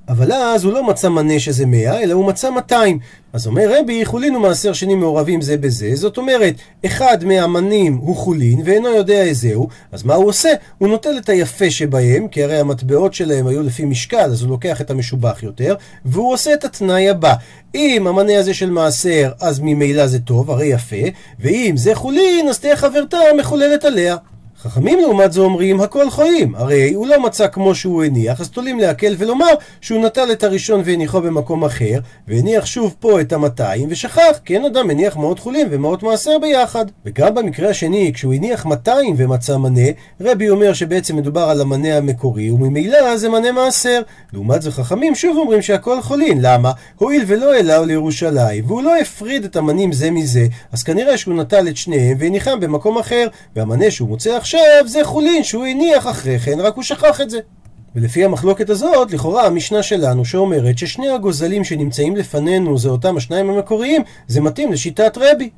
אבל 0.10 0.31
אז 0.31 0.63
הוא 0.63 0.73
לא 0.73 0.83
מצא 0.83 1.10
מנה 1.10 1.39
שזה 1.39 1.65
מאה, 1.65 2.03
אלא 2.03 2.13
הוא 2.13 2.25
מצא 2.25 2.49
200. 2.49 2.99
אז 3.33 3.47
אומר 3.47 3.79
רבי, 3.79 4.05
חולין 4.05 4.36
ומעשר 4.36 4.73
שני 4.73 4.95
מעורבים 4.95 5.41
זה 5.41 5.57
בזה, 5.57 5.95
זאת 5.95 6.17
אומרת, 6.17 6.55
אחד 6.86 7.17
מהמנים 7.25 7.97
הוא 7.97 8.15
חולין 8.15 8.62
ואינו 8.65 8.88
יודע 8.88 9.23
איזהו, 9.23 9.67
אז 9.91 10.03
מה 10.03 10.15
הוא 10.15 10.25
עושה? 10.27 10.49
הוא 10.77 10.89
נוטל 10.89 11.17
את 11.17 11.29
היפה 11.29 11.71
שבהם, 11.71 12.27
כי 12.27 12.43
הרי 12.43 12.60
המטבעות 12.60 13.13
שלהם 13.13 13.47
היו 13.47 13.63
לפי 13.63 13.86
משקל, 13.86 14.31
אז 14.31 14.41
הוא 14.41 14.49
לוקח 14.49 14.81
את 14.81 14.91
המשובח 14.91 15.43
יותר, 15.43 15.75
והוא 16.05 16.33
עושה 16.33 16.53
את 16.53 16.65
התנאי 16.65 17.10
הבא. 17.10 17.33
אם 17.75 18.07
המנה 18.07 18.39
הזה 18.39 18.53
של 18.53 18.69
מעשר, 18.69 19.31
אז 19.41 19.60
ממילא 19.60 20.07
זה 20.07 20.19
טוב, 20.19 20.51
הרי 20.51 20.65
יפה, 20.65 21.05
ואם 21.39 21.73
זה 21.77 21.95
חולין, 21.95 22.47
אז 22.49 22.60
תהיה 22.60 22.75
חברתה 22.75 23.17
מחוללת 23.39 23.86
עליה. 23.86 24.15
חכמים 24.61 24.99
לעומת 24.99 25.31
זה 25.31 25.41
אומרים 25.41 25.81
הכל 25.81 26.09
חיים, 26.09 26.55
הרי 26.55 26.93
הוא 26.93 27.07
לא 27.07 27.23
מצא 27.23 27.47
כמו 27.47 27.75
שהוא 27.75 28.03
הניח, 28.03 28.41
אז 28.41 28.49
תולים 28.49 28.79
להקל 28.79 29.15
ולומר 29.17 29.53
שהוא 29.81 30.05
נטל 30.05 30.31
את 30.31 30.43
הראשון 30.43 30.81
והניחו 30.85 31.21
במקום 31.21 31.65
אחר, 31.65 31.99
והניח 32.27 32.65
שוב 32.65 32.95
פה 32.99 33.21
את 33.21 33.33
המאתיים, 33.33 33.87
ושכח, 33.91 34.39
כי 34.45 34.55
אין 34.55 34.65
אדם 34.65 34.87
מניח 34.87 35.17
מאות 35.17 35.39
חולים 35.39 35.67
ומאות 35.71 36.03
מעשר 36.03 36.39
ביחד. 36.41 36.85
וגם 37.05 37.35
במקרה 37.35 37.69
השני, 37.69 38.11
כשהוא 38.13 38.33
הניח 38.33 38.65
200 38.65 39.15
ומצא 39.17 39.57
מנה, 39.57 39.87
רבי 40.21 40.49
אומר 40.49 40.73
שבעצם 40.73 41.15
מדובר 41.15 41.41
על 41.41 41.61
המנה 41.61 41.97
המקורי, 41.97 42.51
וממילא 42.51 43.17
זה 43.17 43.29
מנה 43.29 43.51
מעשר. 43.51 44.01
לעומת 44.33 44.61
זה 44.61 44.71
חכמים 44.71 45.15
שוב 45.15 45.37
אומרים 45.37 45.61
שהכל 45.61 46.01
חולין, 46.01 46.37
למה? 46.41 46.71
הואיל 46.95 47.23
ולא 47.27 47.53
העלהו 47.53 47.85
לירושלים, 47.85 48.63
והוא 48.67 48.83
לא 48.83 48.97
הפריד 48.97 49.43
את 49.43 49.55
המנים 49.55 49.93
זה 49.93 50.11
מזה, 50.11 50.47
אז 50.71 50.83
כנראה 50.83 51.17
שהוא 51.17 51.33
נטל 51.33 51.67
את 51.67 51.77
שניהם 51.77 52.17
והניחם 52.19 52.59
במקום 52.59 52.97
אחר, 52.97 53.27
והמנה 53.55 53.91
שהוא 53.91 54.09
מוצא 54.09 54.37
עכשיו 54.47 54.88
זה 54.88 55.03
חולין 55.03 55.43
שהוא 55.43 55.65
הניח 55.65 56.07
אחרי 56.07 56.39
כן, 56.39 56.60
רק 56.60 56.75
הוא 56.75 56.83
שכח 56.83 57.21
את 57.21 57.29
זה. 57.29 57.39
ולפי 57.95 58.25
המחלוקת 58.25 58.69
הזאת, 58.69 59.12
לכאורה 59.12 59.45
המשנה 59.45 59.83
שלנו 59.83 60.25
שאומרת 60.25 60.77
ששני 60.77 61.10
הגוזלים 61.10 61.63
שנמצאים 61.63 62.15
לפנינו 62.15 62.77
זה 62.77 62.89
אותם 62.89 63.17
השניים 63.17 63.49
המקוריים, 63.49 64.01
זה 64.27 64.41
מתאים 64.41 64.71
לשיטת 64.71 65.17
רבי. 65.17 65.49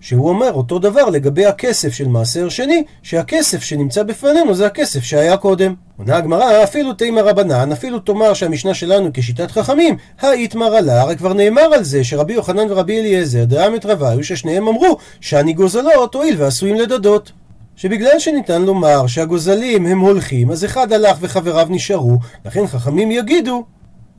שהוא 0.00 0.28
אומר 0.28 0.52
אותו 0.52 0.78
דבר 0.78 1.04
לגבי 1.04 1.46
הכסף 1.46 1.92
של 1.92 2.08
מעשר 2.08 2.48
שני, 2.48 2.84
שהכסף 3.02 3.62
שנמצא 3.62 4.02
בפנינו 4.02 4.54
זה 4.54 4.66
הכסף 4.66 5.02
שהיה 5.02 5.36
קודם. 5.36 5.74
עונה 5.98 6.16
הגמרא, 6.16 6.62
אפילו 6.62 6.92
תימא 6.92 7.20
רבנן, 7.20 7.72
אפילו 7.72 7.98
תאמר 7.98 8.34
שהמשנה 8.34 8.74
שלנו 8.74 9.10
כשיטת 9.14 9.50
חכמים, 9.50 9.96
האיתמר 10.20 10.74
עלה, 10.74 11.00
הרי 11.00 11.16
כבר 11.16 11.32
נאמר 11.32 11.74
על 11.74 11.84
זה 11.84 12.04
שרבי 12.04 12.32
יוחנן 12.32 12.70
ורבי 12.70 13.00
אליעזר 13.00 13.44
דאמת 13.44 13.86
רביו, 13.86 14.24
ששניהם 14.24 14.68
אמרו 14.68 14.96
שאני 15.20 15.52
גוזלות 15.52 16.14
הואיל 16.14 16.34
ועשויים 16.38 16.76
לדדות. 16.76 17.32
שבגלל 17.80 18.18
שניתן 18.18 18.62
לומר 18.62 19.06
שהגוזלים 19.06 19.86
הם 19.86 20.00
הולכים, 20.00 20.50
אז 20.50 20.64
אחד 20.64 20.92
הלך 20.92 21.16
וחבריו 21.20 21.66
נשארו, 21.70 22.18
לכן 22.44 22.66
חכמים 22.66 23.10
יגידו 23.10 23.64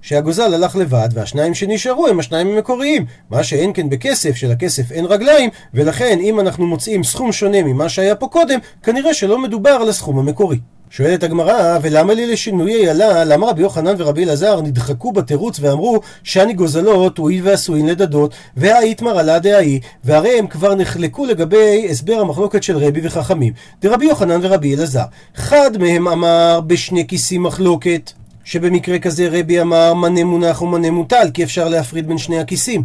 שהגוזל 0.01 0.53
הלך 0.53 0.75
לבד, 0.75 1.09
והשניים 1.13 1.53
שנשארו 1.53 2.07
הם 2.07 2.19
השניים 2.19 2.47
המקוריים. 2.47 3.05
מה 3.29 3.43
שאין 3.43 3.71
כן 3.73 3.89
בכסף, 3.89 4.35
שלכסף 4.35 4.91
אין 4.91 5.05
רגליים, 5.05 5.49
ולכן 5.73 6.19
אם 6.21 6.39
אנחנו 6.39 6.67
מוצאים 6.67 7.03
סכום 7.03 7.31
שונה 7.31 7.63
ממה 7.63 7.89
שהיה 7.89 8.15
פה 8.15 8.27
קודם, 8.27 8.59
כנראה 8.83 9.13
שלא 9.13 9.39
מדובר 9.39 9.69
על 9.69 9.89
הסכום 9.89 10.19
המקורי. 10.19 10.59
שואלת 10.93 11.23
הגמרא, 11.23 11.79
ולמה 11.81 12.13
לי 12.13 12.31
לשינויי 12.31 12.89
עלה, 12.89 13.23
למה 13.23 13.47
רבי 13.47 13.61
יוחנן 13.61 13.95
ורבי 13.97 14.23
אלעזר 14.23 14.61
נדחקו 14.61 15.11
בתירוץ 15.11 15.59
ואמרו 15.59 15.99
שאני 16.23 16.53
גוזלות 16.53 17.17
הואיל 17.17 17.47
ועשוין 17.47 17.85
לדדות, 17.85 18.33
והאיתמר 18.57 19.19
עלה 19.19 19.39
דהאי, 19.39 19.79
והרי 20.03 20.39
הם 20.39 20.47
כבר 20.47 20.75
נחלקו 20.75 21.25
לגבי 21.25 21.87
הסבר 21.89 22.19
המחלוקת 22.19 22.63
של 22.63 22.77
רבי 22.77 22.99
וחכמים. 23.03 23.53
דרבי 23.81 24.05
יוחנן 24.05 24.39
ורבי 24.43 24.75
אלעזר. 24.75 25.03
אחד 25.37 25.77
מהם 25.79 26.07
אמר 26.07 26.59
בשני 26.67 27.07
כיסים 27.07 27.43
מחלוקת, 27.43 28.11
שבמקרה 28.43 28.99
כזה 28.99 29.27
רבי 29.31 29.61
אמר 29.61 29.93
מנה 29.93 30.23
מונח 30.23 30.61
ומנה 30.61 30.91
מוטל, 30.91 31.29
כי 31.33 31.43
אפשר 31.43 31.69
להפריד 31.69 32.07
בין 32.07 32.17
שני 32.17 32.39
הכיסים. 32.39 32.83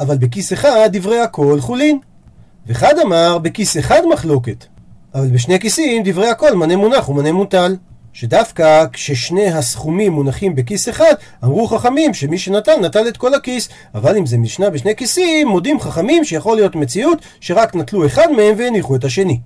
אבל 0.00 0.16
בכיס 0.16 0.52
אחד 0.52 0.88
דברי 0.92 1.20
הכל 1.20 1.60
חולין. 1.60 1.98
ואחד 2.66 2.94
אמר 2.98 3.38
בכיס 3.38 3.76
אחד 3.78 4.00
מחלוקת. 4.12 4.73
אבל 5.14 5.26
בשני 5.26 5.60
כיסים 5.60 6.02
דברי 6.04 6.28
הכל 6.28 6.54
מנה 6.54 6.76
מונח 6.76 7.08
ומנה 7.08 7.32
מוטל. 7.32 7.76
שדווקא 8.12 8.84
כששני 8.92 9.46
הסכומים 9.46 10.12
מונחים 10.12 10.54
בכיס 10.54 10.88
אחד, 10.88 11.14
אמרו 11.44 11.66
חכמים 11.66 12.14
שמי 12.14 12.38
שנטל 12.38 12.76
נטל 12.80 13.08
את 13.08 13.16
כל 13.16 13.34
הכיס, 13.34 13.68
אבל 13.94 14.16
אם 14.16 14.26
זה 14.26 14.38
משנה 14.38 14.70
בשני 14.70 14.96
כיסים, 14.96 15.48
מודים 15.48 15.80
חכמים 15.80 16.24
שיכול 16.24 16.56
להיות 16.56 16.76
מציאות 16.76 17.18
שרק 17.40 17.74
נטלו 17.74 18.06
אחד 18.06 18.26
מהם 18.36 18.54
והניחו 18.58 18.96
את 18.96 19.04
השני. 19.04 19.40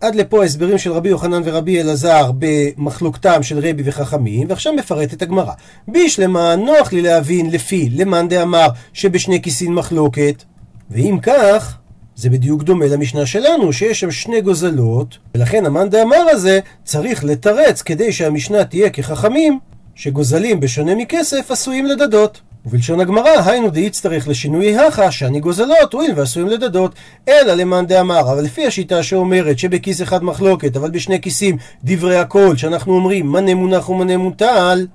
עד 0.00 0.14
לפה 0.14 0.44
הסברים 0.44 0.78
של 0.78 0.92
רבי 0.92 1.08
יוחנן 1.08 1.42
ורבי 1.44 1.80
אלעזר 1.80 2.30
במחלוקתם 2.38 3.42
של 3.42 3.58
רבי 3.58 3.82
וחכמים, 3.84 4.46
ועכשיו 4.48 4.72
מפרטת 4.72 5.22
הגמרא. 5.22 5.52
בישלמה 5.88 6.56
נוח 6.56 6.92
לי 6.92 7.02
להבין 7.02 7.50
לפי 7.50 7.88
למאן 7.92 8.28
דאמר 8.28 8.68
שבשני 8.92 9.42
כיסים 9.42 9.74
מחלוקת, 9.74 10.44
ואם 10.90 11.18
כך, 11.22 11.78
זה 12.18 12.30
בדיוק 12.30 12.62
דומה 12.62 12.86
למשנה 12.86 13.26
שלנו, 13.26 13.72
שיש 13.72 14.00
שם 14.00 14.10
שני 14.10 14.40
גוזלות, 14.40 15.18
ולכן 15.34 15.66
המאן 15.66 15.88
דאמר 15.88 16.26
הזה 16.30 16.60
צריך 16.84 17.24
לתרץ 17.24 17.82
כדי 17.82 18.12
שהמשנה 18.12 18.64
תהיה 18.64 18.90
כחכמים, 18.90 19.58
שגוזלים 19.94 20.60
בשונה 20.60 20.94
מכסף 20.94 21.50
עשויים 21.50 21.86
לדדות. 21.86 22.40
ובלשון 22.66 23.00
הגמרא, 23.00 23.30
היינו 23.46 23.70
דאיצטריך 23.70 24.28
לשינוי 24.28 24.78
הכה, 24.78 25.10
שאני 25.10 25.40
גוזלות, 25.40 25.92
הואיל 25.92 26.12
ועשויים 26.16 26.48
לדדות, 26.48 26.94
אלא 27.28 27.54
למאן 27.54 27.86
דאמר, 27.86 28.20
אבל 28.20 28.42
לפי 28.44 28.66
השיטה 28.66 29.02
שאומרת 29.02 29.58
שבכיס 29.58 30.02
אחד 30.02 30.24
מחלוקת, 30.24 30.76
אבל 30.76 30.90
בשני 30.90 31.20
כיסים 31.20 31.56
דברי 31.84 32.16
הכל, 32.16 32.56
שאנחנו 32.56 32.94
אומרים 32.94 33.32
מנה 33.32 33.54
מונח 33.54 33.88
ומנה 33.88 34.16
מוטל, 34.16 34.86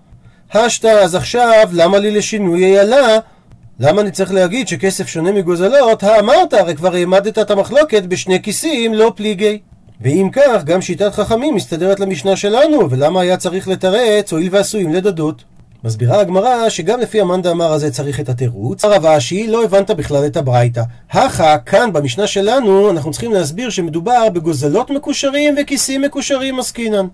השתא, 0.54 0.88
אז 0.88 1.16
עכשיו, 1.16 1.70
למה 1.74 2.00
לי 2.00 2.12
לשינוי 2.12 2.66
איילה? 2.66 3.20
למה 3.80 4.02
אני 4.02 4.12
צריך 4.12 4.34
להגיד 4.34 4.68
שכסף 4.68 5.08
שונה 5.08 5.32
מגוזלות? 5.32 6.04
האמרת, 6.04 6.54
הרי 6.54 6.76
כבר 6.76 6.96
העמדת 6.96 7.40
את 7.40 7.52
המחלוקת 7.52 8.04
בשני 8.04 8.42
כיסים, 8.42 8.94
לא 8.94 9.14
פליגי. 9.16 9.60
ואם 10.02 10.30
כך, 10.32 10.64
גם 10.64 10.82
שיטת 10.82 11.14
חכמים 11.14 11.56
מסתדרת 11.56 12.00
למשנה 12.00 12.36
שלנו, 12.36 12.90
ולמה 12.90 13.22
היה 13.22 13.38
צריך 13.38 13.68
לתרץ, 13.68 14.32
הואיל 14.32 14.50
ועשויים 14.52 14.94
לדדות. 14.94 15.44
מסבירה 15.84 16.20
הגמרא 16.20 16.70
שגם 16.70 17.00
לפי 17.00 17.22
המאן 17.22 17.42
דאמר 17.42 17.72
הזה 17.72 17.92
צריך 17.92 18.20
את 18.20 18.30
התירוץ. 18.30 18.86
הרב 18.86 19.06
אשי, 19.06 19.48
לא 19.48 19.64
הבנת 19.64 19.92
בכלל 19.92 20.26
את 20.26 20.38
הברייתא. 20.38 20.82
הכה, 21.12 21.58
כאן 21.58 21.94
במשנה 21.94 22.28
שלנו, 22.28 22.92
אנחנו 22.92 23.12
צריכים 23.12 23.32
להסביר 23.34 23.70
שמדובר 23.70 24.30
בגוזלות 24.30 24.90
מקושרים 24.90 25.56
וכיסים 25.62 26.02
מקושרים 26.02 26.60
עסקינן. 26.60 27.08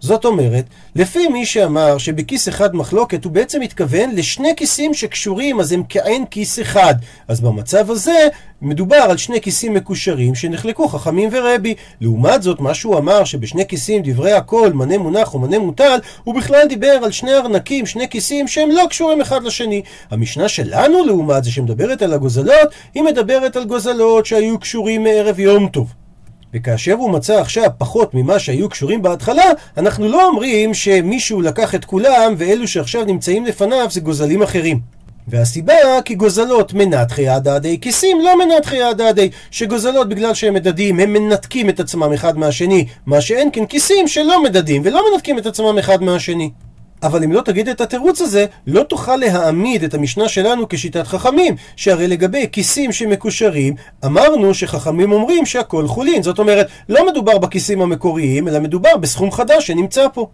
זאת 0.00 0.24
אומרת, 0.24 0.64
לפי 0.94 1.28
מי 1.28 1.46
שאמר 1.46 1.98
שבכיס 1.98 2.48
אחד 2.48 2.76
מחלוקת, 2.76 3.24
הוא 3.24 3.32
בעצם 3.32 3.60
מתכוון 3.60 4.10
לשני 4.14 4.52
כיסים 4.56 4.94
שקשורים, 4.94 5.60
אז 5.60 5.72
הם 5.72 5.82
כעין 5.88 6.24
כיס 6.26 6.60
אחד. 6.60 6.94
אז 7.28 7.40
במצב 7.40 7.90
הזה, 7.90 8.28
מדובר 8.62 8.96
על 8.96 9.16
שני 9.16 9.40
כיסים 9.40 9.74
מקושרים 9.74 10.34
שנחלקו 10.34 10.88
חכמים 10.88 11.28
ורבי. 11.32 11.74
לעומת 12.00 12.42
זאת, 12.42 12.60
מה 12.60 12.74
שהוא 12.74 12.98
אמר 12.98 13.24
שבשני 13.24 13.66
כיסים 13.66 14.02
דברי 14.04 14.32
הכל, 14.32 14.72
מנה 14.72 14.98
מונח 14.98 15.34
ומנה 15.34 15.58
מוטל, 15.58 15.98
הוא 16.24 16.34
בכלל 16.34 16.66
דיבר 16.68 16.98
על 17.04 17.10
שני 17.12 17.34
ארנקים, 17.34 17.86
שני 17.86 18.08
כיסים 18.08 18.48
שהם 18.48 18.70
לא 18.70 18.82
קשורים 18.90 19.20
אחד 19.20 19.42
לשני. 19.42 19.82
המשנה 20.10 20.48
שלנו, 20.48 21.04
לעומת 21.04 21.44
זה, 21.44 21.50
שמדברת 21.50 22.02
על 22.02 22.12
הגוזלות, 22.12 22.68
היא 22.94 23.02
מדברת 23.02 23.56
על 23.56 23.64
גוזלות 23.64 24.26
שהיו 24.26 24.58
קשורים 24.58 25.04
מערב 25.04 25.38
יום 25.38 25.68
טוב. 25.68 26.05
וכאשר 26.56 26.92
הוא 26.92 27.10
מצא 27.10 27.40
עכשיו 27.40 27.70
פחות 27.78 28.14
ממה 28.14 28.38
שהיו 28.38 28.68
קשורים 28.68 29.02
בהתחלה, 29.02 29.44
אנחנו 29.76 30.08
לא 30.08 30.28
אומרים 30.28 30.74
שמישהו 30.74 31.42
לקח 31.42 31.74
את 31.74 31.84
כולם 31.84 32.34
ואלו 32.36 32.68
שעכשיו 32.68 33.04
נמצאים 33.04 33.44
לפניו 33.44 33.86
זה 33.90 34.00
גוזלים 34.00 34.42
אחרים. 34.42 34.80
והסיבה 35.28 35.74
כי 36.04 36.14
גוזלות 36.14 36.74
מנתחי 36.74 37.28
הדדי, 37.28 37.80
כיסים 37.80 38.20
לא 38.20 38.44
מנתחי 38.44 38.82
הדדי, 38.82 39.30
שגוזלות 39.50 40.08
בגלל 40.08 40.34
שהם 40.34 40.54
מדדים 40.54 41.00
הם 41.00 41.12
מנתקים 41.12 41.68
את 41.68 41.80
עצמם 41.80 42.12
אחד 42.12 42.38
מהשני, 42.38 42.86
מה 43.06 43.20
שאין 43.20 43.48
כן 43.52 43.66
כיסים 43.66 44.08
שלא 44.08 44.42
מדדים 44.42 44.82
ולא 44.84 45.02
מנתקים 45.12 45.38
את 45.38 45.46
עצמם 45.46 45.78
אחד 45.78 46.02
מהשני. 46.02 46.50
אבל 47.02 47.24
אם 47.24 47.32
לא 47.32 47.40
תגיד 47.40 47.68
את 47.68 47.80
התירוץ 47.80 48.20
הזה, 48.20 48.46
לא 48.66 48.82
תוכל 48.82 49.16
להעמיד 49.16 49.84
את 49.84 49.94
המשנה 49.94 50.28
שלנו 50.28 50.68
כשיטת 50.68 51.06
חכמים, 51.06 51.56
שהרי 51.76 52.08
לגבי 52.08 52.46
כיסים 52.52 52.92
שמקושרים, 52.92 53.74
אמרנו 54.04 54.54
שחכמים 54.54 55.12
אומרים 55.12 55.46
שהכל 55.46 55.86
חולין. 55.86 56.22
זאת 56.22 56.38
אומרת, 56.38 56.68
לא 56.88 57.06
מדובר 57.10 57.38
בכיסים 57.38 57.82
המקוריים, 57.82 58.48
אלא 58.48 58.60
מדובר 58.60 58.96
בסכום 58.96 59.30
חדש 59.30 59.66
שנמצא 59.66 60.06
פה. 60.12 60.26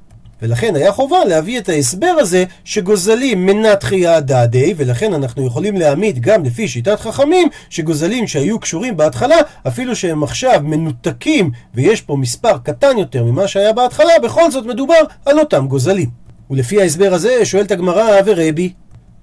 ולכן 0.43 0.77
היה 0.77 0.93
חובה 0.93 1.25
להביא 1.25 1.59
את 1.59 1.69
ההסבר 1.69 2.15
הזה 2.19 2.45
שגוזלים 2.65 3.47
מנת 3.47 3.83
חייה 3.83 4.21
דדי, 4.21 4.75
ולכן 4.77 5.15
אנחנו 5.15 5.47
יכולים 5.47 5.77
להעמיד 5.77 6.21
גם 6.21 6.45
לפי 6.45 6.69
שיטת 6.69 7.01
חכמים 7.01 7.49
שגוזלים 7.71 8.27
שהיו 8.27 8.61
קשורים 8.61 8.97
בהתחלה, 8.97 9.37
אפילו 9.69 9.97
שהם 9.97 10.23
עכשיו 10.23 10.61
מנותקים 10.63 11.51
ויש 11.75 12.01
פה 12.01 12.17
מספר 12.17 12.59
קטן 12.59 12.99
יותר 12.99 13.25
ממה 13.25 13.49
שהיה 13.49 13.73
בהתחלה, 13.73 14.13
בכל 14.23 14.51
זאת 14.51 14.67
מדובר 14.67 15.01
על 15.25 15.39
אותם 15.39 15.67
גוזלים. 15.67 16.22
ולפי 16.53 16.81
ההסבר 16.81 17.15
הזה 17.15 17.45
שואלת 17.45 17.71
הגמרא 17.71 18.21
ורבי, 18.25 18.73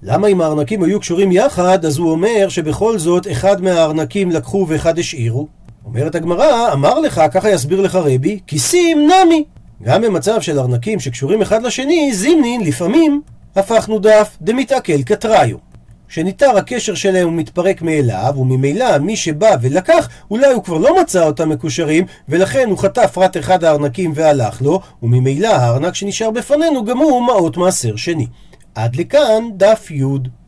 למה 0.03 0.27
אם 0.27 0.41
הארנקים 0.41 0.83
היו 0.83 0.99
קשורים 0.99 1.31
יחד, 1.31 1.85
אז 1.85 1.97
הוא 1.97 2.11
אומר 2.11 2.49
שבכל 2.49 2.97
זאת 2.97 3.27
אחד 3.31 3.61
מהארנקים 3.61 4.31
לקחו 4.31 4.65
ואחד 4.69 4.99
השאירו? 4.99 5.47
אומרת 5.85 6.15
הגמרא, 6.15 6.73
אמר 6.73 6.99
לך, 6.99 7.21
ככה 7.31 7.49
יסביר 7.49 7.81
לך 7.81 7.95
רבי, 7.95 8.39
כיסים 8.47 8.97
נמי. 9.07 9.43
גם 9.83 10.01
במצב 10.01 10.41
של 10.41 10.59
ארנקים 10.59 10.99
שקשורים 10.99 11.41
אחד 11.41 11.63
לשני, 11.63 12.13
זימנין 12.13 12.61
לפעמים 12.61 13.21
הפכנו 13.55 13.99
דף 13.99 14.37
דמתעכל 14.41 15.03
כתראיו. 15.03 15.57
שניתר 16.09 16.57
הקשר 16.57 16.95
שלהם 16.95 17.27
ומתפרק 17.27 17.81
מאליו, 17.81 18.33
וממילא 18.37 18.97
מי 18.97 19.15
שבא 19.15 19.55
ולקח, 19.61 20.09
אולי 20.31 20.53
הוא 20.53 20.63
כבר 20.63 20.77
לא 20.77 21.01
מצא 21.01 21.25
אותם 21.25 21.49
מקושרים, 21.49 22.05
ולכן 22.29 22.69
הוא 22.69 22.77
חטף 22.77 23.17
רק 23.17 23.37
אחד 23.37 23.63
הארנקים 23.63 24.11
והלך 24.15 24.61
לו, 24.61 24.81
וממילא 25.03 25.47
הארנק 25.47 25.95
שנשאר 25.95 26.31
בפנינו 26.31 26.85
גם 26.85 26.97
הוא 26.97 27.27
מעות 27.27 27.57
מעשר 27.57 27.95
שני. 27.95 28.27
עד 28.75 28.95
לכאן 28.95 29.43
דף 29.57 29.91
י'. 29.91 30.29